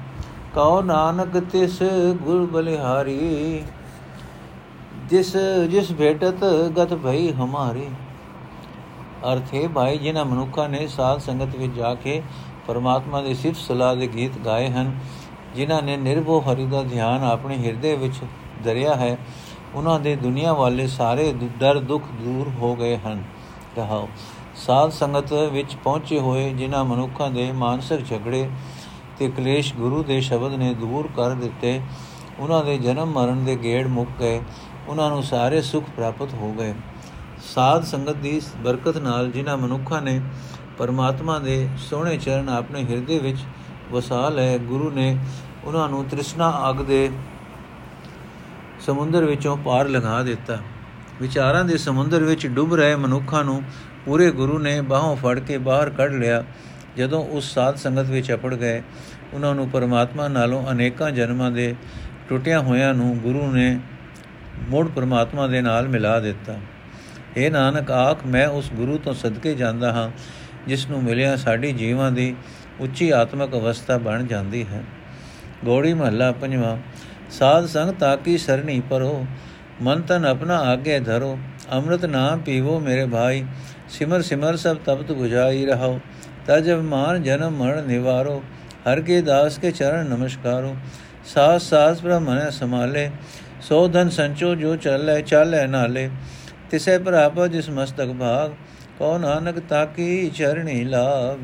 ਕਉ 0.54 0.80
ਨਾਨਕ 0.82 1.38
ਤਿਸ 1.42 1.82
ਗੁਰ 2.22 2.46
ਬਲਿਹਾਰੀ, 2.46 3.62
ਜਿਸ 5.10 5.36
ਜਿਸ 5.70 5.92
ਭੇਟਤ 5.92 6.44
ਗਤ 6.78 6.94
ਭਈ 6.94 7.32
ਹਮਾਰੀ। 7.32 7.86
ਅਰਥੇ 9.32 9.66
ਭਾਈ, 9.68 9.98
ਜਿਨ੍ਹਾਂ 9.98 10.24
ਮਨੁੱਖਾਂ 10.24 10.68
ਨੇ 10.68 10.86
ਸਾਧ 10.86 11.18
ਸੰਗਤ 11.20 11.56
ਵਿੱਚ 11.56 11.72
ਜਾ 11.72 11.94
ਕੇ 11.94 12.22
ਪਰਮਾਤਮਾ 12.66 13.20
ਦੇ 13.22 13.34
ਸਿਫਤ 13.34 13.58
ਸਲਾਹ 13.58 13.94
ਦੇ 13.96 14.06
ਗੀਤ 14.06 14.38
ਗਾਏ 14.38 14.68
ਹਨ, 14.70 14.92
ਜਿਨ੍ਹਾਂ 15.54 15.82
ਨੇ 15.82 15.96
ਨਿਰਭਉ 15.96 16.40
ਹਰੀ 16.42 16.66
ਦਾ 16.66 16.82
ਧਿਆਨ 16.82 17.24
ਆਪਣੇ 17.24 17.56
ਹਿਰਦੇ 17.58 17.94
ਵਿੱਚ 17.96 18.20
ਦਰਿਆ 18.64 18.94
ਹੈ 18.94 19.16
ਉਹਨਾਂ 19.74 19.98
ਦੇ 20.00 20.14
ਦੁਨੀਆ 20.16 20.52
ਵਾਲੇ 20.52 20.86
ਸਾਰੇ 20.88 21.32
ਡਰ 21.60 21.78
ਦੁੱਖ 21.80 22.04
ਦੂਰ 22.20 22.48
ਹੋ 22.60 22.74
ਗਏ 22.76 22.96
ਹਨ। 22.96 23.22
ਕਹਾਓ 23.76 24.08
ਸਾਧ 24.56 24.90
ਸੰਗਤ 24.90 25.32
ਵਿੱਚ 25.52 25.74
ਪਹੁੰਚੇ 25.74 26.18
ਹੋਏ 26.20 26.52
ਜਿਨ੍ਹਾਂ 26.52 26.84
ਮਨੁੱਖਾਂ 26.84 27.30
ਦੇ 27.30 27.50
ਮਾਨਸਿਕ 27.52 28.04
ਝਗੜੇ 28.06 28.48
ਤੇ 29.18 29.28
ਕਲੇਸ਼ 29.28 29.74
ਗੁਰੂ 29.74 30.02
ਦੇ 30.02 30.20
ਸ਼ਬਦ 30.20 30.54
ਨੇ 30.54 30.72
ਦੂਰ 30.74 31.08
ਕਰ 31.16 31.34
ਦਿੱਤੇ, 31.34 31.80
ਉਹਨਾਂ 32.40 32.64
ਦੇ 32.64 32.76
ਜਨਮ 32.78 33.12
ਮਰਨ 33.12 33.44
ਦੇ 33.44 33.56
ਗੇੜ 33.56 33.86
ਮੁੱਕ 33.86 34.10
ਗਏ, 34.20 34.40
ਉਹਨਾਂ 34.88 35.08
ਨੂੰ 35.10 35.22
ਸਾਰੇ 35.22 35.60
ਸੁੱਖ 35.62 35.90
ਪ੍ਰਾਪਤ 35.90 36.34
ਹੋ 36.34 36.52
ਗਏ। 36.52 36.74
ਸਾਧ 37.54 37.84
ਸੰਗਤ 37.84 38.16
ਦੀ 38.16 38.40
ਬਰਕਤ 38.62 38.96
ਨਾਲ 38.96 39.30
ਜਿਨ੍ਹਾਂ 39.30 39.56
ਮਨੁੱਖਾਂ 39.56 40.02
ਨੇ 40.02 40.20
ਪਰਮਾਤਮਾ 40.78 41.38
ਦੇ 41.38 41.68
ਸੋਹਣੇ 41.78 42.16
ਚਰਨ 42.16 42.48
ਆਪਣੇ 42.48 42.84
ਹਿਰਦੇ 42.84 43.18
ਵਿੱਚ 43.18 43.38
ਵਸਾ 43.92 44.28
ਲਏ, 44.28 44.58
ਗੁਰੂ 44.58 44.90
ਨੇ 44.90 45.16
ਉਹਨਾਂ 45.64 45.88
ਨੂੰ 45.88 46.04
ਤ੍ਰਿਸ਼ਨਾ 46.04 46.52
ਅਗ 46.70 46.82
ਦੇ 46.82 47.10
ਸਮੁੰਦਰ 48.80 49.24
ਵਿੱਚੋਂ 49.24 49.56
ਪਾਰ 49.56 49.88
ਲੰਘਾ 49.88 50.22
ਦਿੱਤਾ। 50.22 50.58
ਵਿਚਾਰਾਂ 51.22 51.64
ਦੇ 51.64 51.78
ਸਮੁੰਦਰ 51.78 52.22
ਵਿੱਚ 52.22 52.46
ਡੁੱਬ 52.46 52.74
ਰਹੇ 52.74 52.94
ਮਨੁੱਖਾਂ 52.96 53.44
ਨੂੰ 53.44 53.62
ਪੂਰੇ 54.06 54.30
ਗੁਰੂ 54.30 54.58
ਨੇ 54.58 54.80
ਬਾਹੋਂ 54.80 55.16
ਫੜ 55.16 55.38
ਕੇ 55.38 55.58
ਬਾਹਰ 55.58 55.90
ਕੱਢ 55.90 56.12
ਲਿਆ। 56.12 56.44
ਜਦੋਂ 56.96 57.24
ਉਸ 57.24 57.54
ਸਾਧ 57.54 57.74
ਸੰਗਤ 57.74 58.02
ਵਿੱਚ 58.02 58.32
ਅਪੜ 58.32 58.54
ਗਏ, 58.54 58.82
ਉਹਨਾਂ 59.34 59.54
ਨੂੰ 59.54 59.70
ਪਰਮਾਤਮਾ 59.70 60.28
ਨਾਲੋਂ 60.28 60.70
ਅਨੇਕਾਂ 60.70 61.10
ਜਨਮਾਂ 61.10 61.50
ਦੇ 61.50 61.74
ਟੁੱਟਿਆਂ 62.28 62.60
ਹੋਇਆਂ 62.60 62.94
ਨੂੰ 62.94 63.18
ਗੁਰੂ 63.18 63.52
ਨੇ 63.52 63.80
ਮੋੜ 64.68 64.88
ਪਰਮਾਤਮਾ 64.88 65.46
ਦੇ 65.46 65.60
ਨਾਲ 65.60 65.88
ਮਿਲਾ 65.88 66.20
ਦਿੱਤਾ। 66.20 66.58
ਇਹ 67.36 67.50
ਨਾਨਕ, 67.50 67.90
ਆਖ, 67.90 68.26
ਮੈਂ 68.26 68.48
ਉਸ 68.48 68.72
ਗੁਰੂ 68.72 68.98
ਤੋਂ 68.98 69.14
ਸਦਕੇ 69.14 69.54
ਜਾਂਦਾ 69.54 69.92
ਹਾਂ, 69.92 70.10
ਜਿਸ 70.66 70.86
ਨੂੰ 70.86 71.02
ਮਿਲਿਆ 71.02 71.36
ਸਾਡੀ 71.36 71.72
ਜੀਵਾਂ 71.72 72.10
ਦੀ 72.12 72.36
ਉੱਚੀ 72.80 73.10
ਆਤਮਿਕ 73.10 73.50
ਅਵਸਥਾ 73.50 73.98
ਬਣ 73.98 74.22
ਜਾਂਦੀ 74.22 74.66
ਹੈ। 74.66 74.82
ਗੋੜੀ 75.64 75.94
ਮਹੱਲਾ 75.94 76.32
ਪੰਜਵਾਂ, 76.32 76.76
ਸਾਧ 77.30 77.66
ਸੰਗ 77.66 77.90
ਤਾਕੀ 77.90 78.38
ਸਰਣੀ 78.38 78.82
ਪਰੋ 78.90 79.26
ਮਨ 79.82 80.00
ਤਨ 80.02 80.24
ਆਪਣਾ 80.24 80.58
ਆਗੇ 80.62 80.98
ਧਰੋ 81.00 81.36
ਅੰਮ੍ਰਿਤ 81.72 82.04
ਨਾਮ 82.06 82.40
ਪੀਵੋ 82.40 82.78
ਮੇਰੇ 82.80 83.06
ਭਾਈ 83.06 83.44
ਸਿਮਰ 83.90 84.22
ਸਿਮਰ 84.22 84.56
ਸਭ 84.56 84.76
ਤਪਤ 84.76 85.10
부ਝਾਈ 85.12 85.64
ਰਹੋ 85.66 85.98
ਤਜਬ 86.46 86.82
ਮਾਨ 86.84 87.22
ਜਨਮ 87.22 87.56
ਮਰਨ 87.56 87.86
ਨਿਵਾਰੋ 87.86 88.42
ਹਰ 88.86 89.00
ਕੇ 89.00 89.20
ਦਾਸ 89.22 89.58
ਕੇ 89.58 89.70
ਚਰਨ 89.70 90.06
ਨਮਸਕਾਰੋ 90.08 90.74
ਸਾਸ 91.26 91.68
ਸਾਸ 91.68 92.02
ਬ੍ਰਹਮਨ 92.02 92.50
ਸਮਾਲੇ 92.50 93.10
ਸੋ 93.60 93.86
ਧਨ 93.88 94.08
ਸੰਚੋ 94.10 94.54
ਜੋ 94.54 94.74
ਚੱਲੇ 94.76 95.20
ਚਾਲੇ 95.22 95.66
ਨਾਲੇ 95.66 96.08
ਤਿਸੈ 96.70 96.98
ਪ੍ਰਾਪ 96.98 97.44
ਜਿਸ 97.46 97.68
ਮਸਤਕ 97.70 98.12
ਭਾਗ 98.20 98.50
ਕੋ 98.98 99.16
ਨਾਨਕ 99.18 99.58
ਤਾਕੀ 99.68 100.30
ਚਰਣੀ 100.30 100.82
ਲਾਭ 100.84 101.38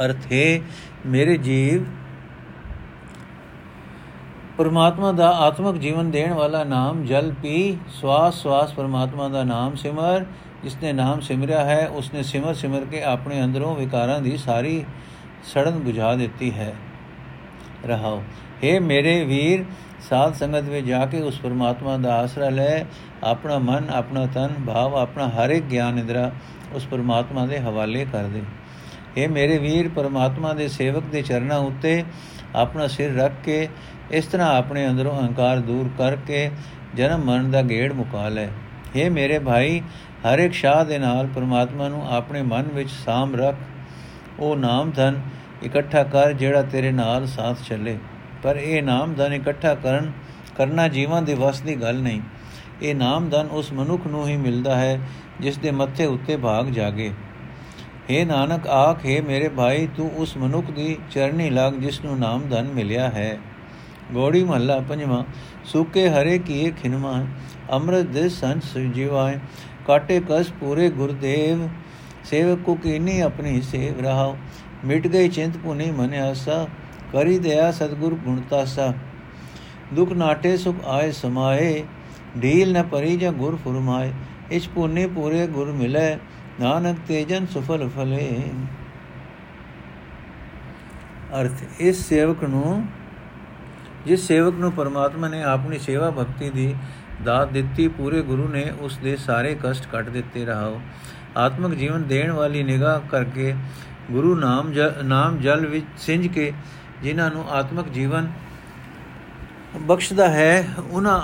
ਅਰਥੇ 0.00 0.60
ਮੇਰੇ 1.06 1.36
ਜੀਵ 1.38 1.84
ਪਰਮਾਤਮਾ 4.58 5.12
ਦਾ 5.12 5.30
ਆਤਮਿਕ 5.30 5.80
ਜੀਵਨ 5.80 6.10
ਦੇਣ 6.10 6.32
ਵਾਲਾ 6.32 6.64
ਨਾਮ 6.64 7.04
ਜਲ 7.04 7.34
ਪੀ, 7.42 7.76
ਸਵਾਸ 8.00 8.42
ਸਵਾਸ 8.42 8.72
ਪਰਮਾਤਮਾ 8.72 9.28
ਦਾ 9.28 9.44
ਨਾਮ 9.44 9.74
ਸਿਮਰ, 9.74 10.24
ਜਿਸਨੇ 10.62 10.92
ਨਾਮ 10.92 11.20
ਸਿਮਰਿਆ 11.20 11.64
ਹੈ, 11.64 11.88
ਉਸਨੇ 11.88 12.22
ਸਿਮਰ 12.22 12.54
ਸਿਮਰ 12.54 12.80
ਕੇ 12.80 13.02
ਆਪਣੇ 13.02 13.44
ਅੰਦਰੋਂ 13.44 13.76
ਵਿਕਾਰਾਂ 13.76 14.20
ਦੀ 14.20 14.36
ਸਾਰੀ 14.36 14.84
ਸੜਨ 15.44 15.70
ਬੁਝਾ 15.70 16.14
ਦਿੱਤੀ 16.14 16.52
ਹੈ। 16.52 16.74
ਰਹਾਓ। 17.86 18.22
हे 18.64 18.82
ਮੇਰੇ 18.82 19.24
ਵੀਰ, 19.24 19.64
ਸਾਧ 20.10 20.34
ਸੰਗਤ 20.34 20.62
ਵਿੱਚ 20.62 20.86
ਜਾ 20.86 21.06
ਕੇ 21.06 21.20
ਉਸ 21.20 21.40
ਪਰਮਾਤਮਾ 21.40 21.96
ਦਾ 21.96 22.16
ਆਸਰਾ 22.16 22.48
ਲੈ, 22.48 22.84
ਆਪਣਾ 23.22 23.58
ਮਨ, 23.58 23.84
ਆਪਣਾ 23.92 24.26
ਤਨ, 24.26 24.48
ਭਾਵ, 24.66 24.96
ਆਪਣਾ 24.96 25.28
ਹਰ 25.28 25.50
ਇੱਕ 25.50 25.64
ਗਿਆਨ 25.64 25.98
ਇੰਦਰਾ 25.98 26.32
ਉਸ 26.72 26.86
ਪਰਮਾਤਮਾ 26.86 27.46
ਦੇ 27.46 27.58
ਹਵਾਲੇ 27.58 28.06
ਕਰ 28.12 28.24
ਦੇ। 28.24 28.42
ਇਹ 29.16 29.28
ਮੇਰੇ 29.28 29.58
ਵੀਰ, 29.58 29.88
ਪਰਮਾਤਮਾ 29.88 30.52
ਦੇ 30.52 30.68
ਸੇਵਕ 30.68 31.02
ਦੇ 31.02 31.22
ਚਰਨਾਂ 31.22 31.58
ਉੱਤੇ 31.58 32.04
ਆਪਣਾ 32.54 32.86
ਸਿਰ 32.86 33.14
ਰੱਖ 33.14 33.32
ਕੇ, 33.44 33.68
ਇਸ 34.10 34.26
ਤਰ੍ਹਾਂ 34.26 34.56
ਆਪਣੇ 34.56 34.88
ਅੰਦਰੋਂ 34.88 35.20
ਅਹੰਕਾਰ 35.20 35.58
ਦੂਰ 35.58 35.90
ਕਰਕੇ 35.98 36.50
ਜਨਮ 36.94 37.24
ਮਰਨ 37.24 37.50
ਦਾ 37.50 37.62
ਗੇੜ 37.62 37.92
ਮੁਕਾ 37.92 38.28
ਲੈ। 38.28 38.48
ਇਹ 38.96 39.10
ਮੇਰੇ 39.10 39.38
ਭਾਈ, 39.38 39.80
ਹਰ 40.26 40.38
ਇੱਕ 40.38 40.54
ਸ਼ਾਹ 40.54 40.84
ਦੇ 40.84 40.98
ਨਾਲ 40.98 41.26
ਪਰਮਾਤਮਾ 41.26 41.88
ਨੂੰ 41.88 42.16
ਆਪਣੇ 42.16 42.42
ਮਨ 42.42 42.62
ਵਿੱਚ 42.62 42.90
ਸਾਮ 42.90 43.36
ਰੱਖ। 43.36 43.56
ਉਹ 44.38 44.56
ਨਾਮ 44.56 44.90
ਧਨ 44.90 45.20
ਇਕੱਠਾ 45.62 46.02
ਕਰ 46.02 46.32
ਜਿਹੜਾ 46.32 46.62
ਤੇਰੇ 46.62 46.92
ਨਾਲ 46.92 47.26
ਸਾਥ 47.26 47.56
ਚੱਲੇ। 47.68 47.98
ਪਰ 48.42 48.56
ਇਹ 48.56 48.82
ਨਾਮ 48.82 49.14
ਧਨ 49.14 49.32
ਇਕੱਠਾ 49.32 49.74
ਕਰਨ, 49.74 50.12
ਕਰਨਾ 50.56 50.88
ਜੀਵਾਂ 50.88 51.22
ਦੇ 51.22 51.34
ਵਸ 51.34 51.60
ਦੀ 51.60 51.76
ਗੱਲ 51.76 51.96
ਨਹੀਂ। 51.96 52.20
ਇਹ 52.82 52.94
ਨਾਮ 52.94 53.28
ਧਨ 53.28 53.46
ਉਸ 53.46 53.72
ਮਨੁੱਖ 53.72 54.06
ਨੂੰ 54.06 54.28
ਹੀ 54.28 54.36
ਮਿਲਦਾ 54.36 54.76
ਹੈ, 54.76 55.00
ਜਿਸ 55.40 55.58
ਦੇ 55.58 55.70
ਮੱਥੇ 55.70 56.06
ਉੱਤੇ 56.06 56.36
ਭਾਗ 56.36 56.66
ਜਾਗੇ। 56.66 57.12
हे 58.10 58.24
ਨਾਨਕ, 58.26 58.66
ਆਖੇ 58.66 59.20
ਮੇਰੇ 59.20 59.48
ਭਾਈ, 59.48 59.86
ਤੂੰ 59.96 60.10
ਉਸ 60.16 60.36
ਮਨੁੱਖ 60.36 60.70
ਦੀ 60.70 60.96
ਚਰਨੀ 61.10 61.48
ਲੱਗ 61.50 61.72
ਜਿਸ 61.72 62.00
ਨੂੰ 62.04 62.18
ਨਾਮ 62.18 62.48
ਧਨ 62.48 62.70
ਮਿਲਿਆ 62.74 63.08
ਹੈ। 63.08 63.38
ਗੋੜੀ 64.12 64.42
ਮਹੱਲਾ 64.44 64.78
ਪੰਜਵਾਂ, 64.88 65.22
ਸੁਕੇ 65.64 66.08
ਹਰੇ 66.08 66.38
ਕੀਏ 66.38 66.70
ਖਿਨਮਾ 66.82 67.12
ਅੰਮ੍ਰਿਤ 67.72 68.06
ਦੇ 68.06 68.28
ਸੰਤ 68.28 68.64
ਸੁਜੀਵਾਏ 68.64 69.38
ਕਾਟੇ 69.86 70.20
ਕਸ 70.30 70.50
ਪੂਰੇ 70.60 70.88
ਗੁਰਦੇਵ, 70.90 71.68
ਸੇਵਕ 72.24 72.62
ਕੋ 72.62 72.74
ਕੀਨੀ 72.74 73.20
ਆਪਣੀ 73.20 73.60
ਸੇਵ 73.62 74.00
ਰਹਾਓ, 74.00 74.36
ਮਿਟ 74.84 75.06
ਗਈ 75.06 75.28
ਚਿੰਤ 75.28 75.56
ਪੁਨੀ 75.56 75.90
ਮਨ 75.90 76.14
ਆਸਾ, 76.14 76.66
ਕਰੀ 77.12 77.38
ਦਇਆ 77.38 77.70
ਸਤਗੁਰ 77.70 78.14
ਗੁਣਤਾਸਾ 78.14 78.92
ਦੁਖ 79.94 80.12
ਨਾਟੇ 80.12 80.56
ਸੁਖ 80.56 80.76
ਆਏ 80.86 81.10
ਸਮਾਏ, 81.12 81.82
ਢੀਲ 82.42 82.72
ਨ 82.72 82.82
ਪਰੀ 82.82 83.16
ਜਾਂ 83.16 83.32
ਗੁਰ 83.32 83.56
ਫਰਮਾਏ, 83.56 84.12
ਇਸ 84.50 84.68
ਪੁਨੇ 84.68 85.06
ਪੂਰੇ 85.06 85.46
ਗੁਰ 85.46 85.72
ਮਿਲੇ 85.72 86.16
ਨਾਨਕ 86.60 86.98
ਤੇਜਨ 87.08 87.46
ਸੁਫਲ 87.46 87.88
ਫਲੇ। 87.88 88.50
ਅਰਥ, 91.40 91.62
ਇਸ 91.80 92.06
ਸੇਵਕ 92.08 92.42
ਨੂੰ, 92.44 92.86
ਜਿਸ 94.06 94.26
ਸੇਵਕ 94.26 94.54
ਨੂੰ 94.54 94.72
ਪਰਮਾਤਮਾ 94.72 95.28
ਨੇ 95.28 95.42
ਆਪਣੀ 95.42 95.78
ਸੇਵਾ 95.78 96.10
ਭਗਤੀ 96.10 96.50
ਦੀ 96.50 96.74
ਦਾਤ 97.24 97.48
ਦਿੱਤੀ, 97.48 97.88
ਪੂਰੇ 97.88 98.22
ਗੁਰੂ 98.22 98.48
ਨੇ 98.48 98.64
ਉਸ 98.80 98.98
ਦੇ 98.98 99.16
ਸਾਰੇ 99.16 99.56
ਕਸ਼ਟ 99.62 99.86
ਕੱਟ 99.86 100.08
ਦਿੱਤੇ। 100.08 100.44
ਰਹਾਓ। 100.44 100.80
ਆਤਮਿਕ 101.36 101.78
ਜੀਵਨ 101.78 102.02
ਦੇਣ 102.02 102.30
ਵਾਲੀ 102.32 102.62
ਨਿਗਾਹ 102.62 103.00
ਕਰਕੇ 103.00 103.54
ਗੁਰੂ 104.10 104.34
ਨਾਮ 104.34 104.72
ਨਾਮ 105.04 105.38
ਜਲ 105.38 105.66
ਵਿੱਚ 105.66 105.86
ਸਿੰਜ 105.96 106.26
ਕੇ, 106.26 106.52
ਜਿਨ੍ਹਾਂ 107.02 107.30
ਨੂੰ 107.30 107.48
ਆਤਮਿਕ 107.50 107.88
ਜੀਵਨ 107.88 108.30
ਬਖਸ਼ਦਾ 109.80 110.28
ਹੈ, 110.28 110.68
ਉਹਨਾਂ 110.90 111.20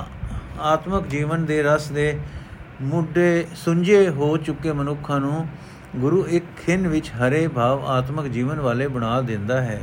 ਆਤਮਿਕ 0.60 1.06
ਜੀਵਨ 1.06 1.44
ਦੇ 1.44 1.62
ਰਸ 1.62 1.90
ਦੇ 1.90 2.18
ਮੁੱਢੇ 2.82 3.46
ਸੁੰਝੇ 3.56 4.08
ਹੋ 4.08 4.36
ਚੁੱਕੇ 4.36 4.72
ਮਨੁੱਖਾਂ 4.72 5.20
ਨੂੰ 5.20 5.46
ਗੁਰੂ 5.96 6.26
ਇੱਕ 6.26 6.44
ਖਿੰਨ 6.66 6.88
ਵਿੱਚ 6.88 7.10
ਹਰੇ 7.10 7.46
ਭਾਵ 7.48 7.84
ਆਤਮਿਕ 7.86 8.26
ਜੀਵਨ 8.26 8.60
ਵਾਲੇ 8.60 8.86
ਬਣਾ 8.88 9.20
ਦਿੰਦਾ 9.20 9.60
ਹੈ। 9.60 9.80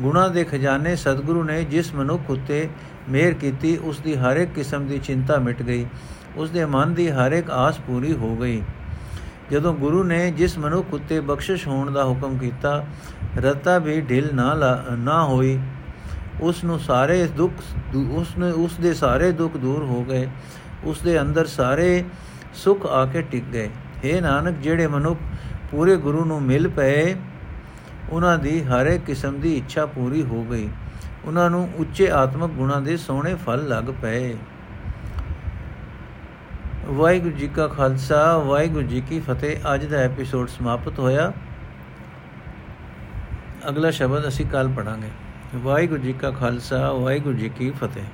ਗੁਣਾ 0.00 0.28
ਦੇ 0.28 0.44
ਖਜ਼ਾਨੇ 0.44 0.96
ਸਤਿਗੁਰੂ 0.96 1.42
ਨੇ 1.44 1.62
ਜਿਸ 1.64 1.94
ਮਨੁੱਖ 1.94 2.30
ਉਤੇ 2.30 2.68
ਮਿਹਰ 3.08 3.34
ਕੀਤੀ, 3.34 3.76
ਉਸ 3.76 3.98
ਦੀ 3.98 4.14
ਹਰ 4.16 4.36
ਇੱਕ 4.36 4.52
ਕਿਸਮ 4.52 4.86
ਦੀ 4.86 4.98
ਚਿੰਤਾ 4.98 5.38
ਮਿਟ 5.38 5.62
ਗਈ, 5.62 5.86
ਉਸ 6.36 6.50
ਦੇ 6.50 6.64
ਮਨ 6.64 6.94
ਦੀ 6.94 7.10
ਹਰ 7.10 7.32
ਇੱਕ 7.32 7.50
ਆਸ 7.50 7.78
ਪੂਰੀ 7.78 8.12
ਹੋ 8.12 8.36
ਗਈ। 8.36 8.62
ਜਦੋਂ 9.50 9.74
ਗੁਰੂ 9.74 10.02
ਨੇ 10.04 10.30
ਜਿਸ 10.30 10.58
ਮਨੁੱਖ 10.58 10.94
ਉਤੇ 10.94 11.20
ਬਖਸ਼ਿਸ਼ 11.20 11.66
ਹੋਣ 11.68 11.90
ਦਾ 11.90 12.04
ਹੁਕਮ 12.04 12.38
ਕੀਤਾ, 12.38 12.84
ਰਤਾ 13.36 13.78
ਵੀ 13.78 14.00
ਢਿਲ 14.00 14.28
ਨਾ 14.34 14.54
ਨਾ 14.90 15.24
ਹੋਈ, 15.24 15.58
ਉਸ 16.40 16.64
ਨੂੰ 16.64 16.78
ਸਾਰੇ 16.80 17.24
ਦੁੱਖ, 17.26 17.52
ਉਸ 17.96 18.36
ਨੇ, 18.38 18.50
ਉਸ 18.50 18.74
ਦੇ 18.80 18.94
ਸਾਰੇ 18.94 19.32
ਦੁੱਖ 19.32 19.56
ਦੂਰ 19.56 19.84
ਹੋ 19.84 20.04
ਗਏ। 20.04 20.28
ਉਸ 20.86 21.00
ਦੇ 21.00 21.20
ਅੰਦਰ 21.20 21.46
ਸਾਰੇ 21.46 22.04
ਸੁਖ 22.54 22.86
ਆ 22.86 23.04
ਕੇ 23.06 23.22
ਟਿਕ 23.22 23.44
ਗਏ। 23.44 23.68
हे 24.04 24.20
ਨਾਨਕ, 24.22 24.56
ਜਿਹੜੇ 24.56 24.86
ਮਨੁੱਖ 24.86 25.20
ਪੂਰੇ 25.70 25.96
ਗੁਰੂ 25.96 26.24
ਨੂੰ 26.24 26.42
ਮਿਲ 26.42 26.68
ਪਏ, 26.68 27.14
ਉਹਨਾਂ 28.10 28.38
ਦੀ 28.38 28.62
ਹਰ 28.64 28.86
ਇੱਕ 28.86 29.04
ਕਿਸਮ 29.04 29.40
ਦੀ 29.40 29.56
ਇੱਛਾ 29.56 29.86
ਪੂਰੀ 29.86 30.22
ਹੋ 30.22 30.44
ਗਈ। 30.44 30.68
ਉਹਨਾਂ 31.24 31.50
ਨੂੰ 31.50 31.68
ਉੱਚੇ 31.76 32.10
ਆਤਮਿਕ 32.10 32.50
ਗੁਣਾਂ 32.50 32.80
ਦੇ 32.80 32.96
ਸੋਹਣੇ 32.96 33.34
ਫਲ 33.34 33.68
ਲੱਗ 33.68 33.84
ਪਏ। 34.02 34.36
ਵਾਹਿਗੁਰੂ 36.86 37.36
ਜੀ 37.36 37.48
ਕਾ 37.48 37.66
ਖਾਲਸਾ, 37.66 38.38
ਵਾਹਿਗੁਰੂ 38.38 38.86
ਜੀ 38.86 39.00
ਕੀ 39.00 39.20
ਫਤਿਹ। 39.20 39.74
ਅੱਜ 39.74 39.84
ਦਾ 39.84 39.96
ਐਪੀਸੋਡ 39.96 40.48
ਸਮਾਪਤ 40.48 40.98
ਹੋਇਆ। 40.98 41.32
ਅਗਲਾ 43.68 43.90
ਸ਼ਬਦ 43.90 44.28
ਅਸੀਂ 44.28 44.46
ਕੱਲ 44.46 44.68
ਪੜਾਂਗੇ 44.68 45.08
ਵਾਹਿਗੁਰੂ 45.54 46.02
ਜੀ 46.02 46.12
ਕਾ 46.12 46.30
ਖਾਲਸਾ, 46.30 46.92
ਵਾਹਿਗੁਰੂ 46.92 47.34
ਜੀ 47.34 47.48
ਕੀ 47.48 47.70
ਫਤਿਹ। 47.70 48.04